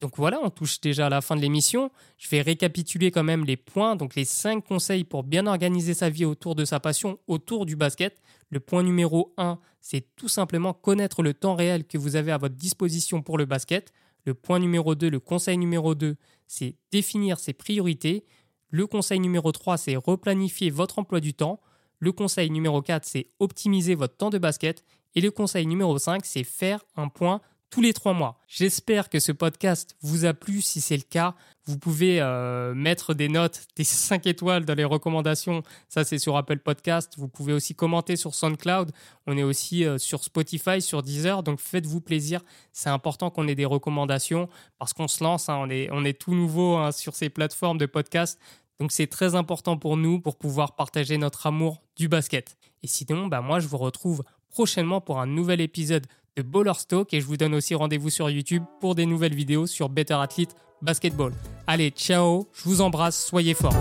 Donc 0.00 0.16
voilà, 0.16 0.38
on 0.42 0.50
touche 0.50 0.80
déjà 0.80 1.06
à 1.06 1.08
la 1.08 1.22
fin 1.22 1.36
de 1.36 1.40
l'émission. 1.40 1.90
Je 2.18 2.28
vais 2.28 2.42
récapituler 2.42 3.10
quand 3.10 3.24
même 3.24 3.44
les 3.44 3.56
points, 3.56 3.96
donc 3.96 4.14
les 4.14 4.26
cinq 4.26 4.62
conseils 4.62 5.04
pour 5.04 5.22
bien 5.22 5.46
organiser 5.46 5.94
sa 5.94 6.10
vie 6.10 6.26
autour 6.26 6.54
de 6.54 6.66
sa 6.66 6.80
passion, 6.80 7.18
autour 7.26 7.64
du 7.64 7.76
basket. 7.76 8.20
Le 8.50 8.60
point 8.60 8.82
numéro 8.82 9.32
1, 9.38 9.58
c'est 9.80 10.14
tout 10.14 10.28
simplement 10.28 10.74
connaître 10.74 11.22
le 11.22 11.32
temps 11.32 11.54
réel 11.54 11.86
que 11.86 11.96
vous 11.96 12.16
avez 12.16 12.30
à 12.30 12.38
votre 12.38 12.56
disposition 12.56 13.22
pour 13.22 13.38
le 13.38 13.46
basket. 13.46 13.92
Le 14.26 14.34
point 14.34 14.58
numéro 14.58 14.94
2, 14.94 15.08
le 15.08 15.20
conseil 15.20 15.56
numéro 15.56 15.94
2, 15.94 16.16
c'est 16.46 16.76
définir 16.92 17.38
ses 17.38 17.54
priorités. 17.54 18.24
Le 18.68 18.86
conseil 18.86 19.20
numéro 19.20 19.50
3, 19.50 19.78
c'est 19.78 19.96
replanifier 19.96 20.68
votre 20.68 20.98
emploi 20.98 21.20
du 21.20 21.32
temps. 21.32 21.60
Le 22.00 22.12
conseil 22.12 22.50
numéro 22.50 22.82
4, 22.82 23.06
c'est 23.06 23.30
optimiser 23.38 23.94
votre 23.94 24.16
temps 24.16 24.30
de 24.30 24.38
basket. 24.38 24.84
Et 25.14 25.22
le 25.22 25.30
conseil 25.30 25.66
numéro 25.66 25.96
5, 25.98 26.26
c'est 26.26 26.44
faire 26.44 26.84
un 26.96 27.08
point 27.08 27.40
tous 27.70 27.80
les 27.80 27.92
trois 27.92 28.12
mois. 28.12 28.38
J'espère 28.48 29.08
que 29.08 29.18
ce 29.18 29.32
podcast 29.32 29.96
vous 30.00 30.24
a 30.24 30.34
plu. 30.34 30.62
Si 30.62 30.80
c'est 30.80 30.96
le 30.96 31.02
cas, 31.02 31.34
vous 31.66 31.78
pouvez 31.78 32.20
euh, 32.20 32.74
mettre 32.74 33.12
des 33.12 33.28
notes, 33.28 33.66
des 33.76 33.84
5 33.84 34.26
étoiles 34.26 34.64
dans 34.64 34.74
les 34.74 34.84
recommandations. 34.84 35.62
Ça, 35.88 36.04
c'est 36.04 36.18
sur 36.18 36.36
Apple 36.36 36.58
Podcast. 36.58 37.14
Vous 37.16 37.28
pouvez 37.28 37.52
aussi 37.52 37.74
commenter 37.74 38.16
sur 38.16 38.34
SoundCloud. 38.34 38.92
On 39.26 39.36
est 39.36 39.42
aussi 39.42 39.84
euh, 39.84 39.98
sur 39.98 40.22
Spotify, 40.22 40.80
sur 40.80 41.02
Deezer. 41.02 41.42
Donc, 41.42 41.60
faites-vous 41.60 42.00
plaisir. 42.00 42.40
C'est 42.72 42.90
important 42.90 43.30
qu'on 43.30 43.48
ait 43.48 43.54
des 43.54 43.64
recommandations 43.64 44.48
parce 44.78 44.92
qu'on 44.92 45.08
se 45.08 45.22
lance. 45.22 45.48
Hein. 45.48 45.56
on, 45.58 45.70
est, 45.70 45.90
on 45.90 46.04
tout 46.12 46.34
nouveau 46.34 46.76
hein, 46.76 46.92
sur 46.92 47.14
ces 47.14 47.28
plateformes 47.28 47.78
de 47.78 47.86
podcast. 47.86 48.38
Donc, 48.78 48.92
c'est 48.92 49.06
très 49.06 49.34
important 49.34 49.76
pour 49.76 49.96
nous 49.96 50.20
pour 50.20 50.36
pouvoir 50.36 50.76
partager 50.76 51.18
notre 51.18 51.46
amour 51.46 51.82
du 51.96 52.08
basket. 52.08 52.56
Et 52.82 52.86
sinon, 52.86 53.26
bah, 53.26 53.40
moi, 53.40 53.58
je 53.58 53.66
vous 53.66 53.78
retrouve 53.78 54.22
prochainement 54.50 55.00
pour 55.00 55.20
un 55.20 55.26
nouvel 55.26 55.60
épisode 55.60 56.06
de 56.36 56.42
Baller 56.42 56.74
Stock 56.78 57.12
et 57.14 57.20
je 57.20 57.26
vous 57.26 57.36
donne 57.36 57.54
aussi 57.54 57.74
rendez-vous 57.74 58.10
sur 58.10 58.30
YouTube 58.30 58.62
pour 58.80 58.94
des 58.94 59.06
nouvelles 59.06 59.34
vidéos 59.34 59.66
sur 59.66 59.88
Better 59.88 60.14
Athlete 60.14 60.54
Basketball. 60.82 61.32
Allez, 61.66 61.90
ciao, 61.90 62.46
je 62.52 62.64
vous 62.64 62.80
embrasse, 62.80 63.26
soyez 63.26 63.54
forts. 63.54 63.74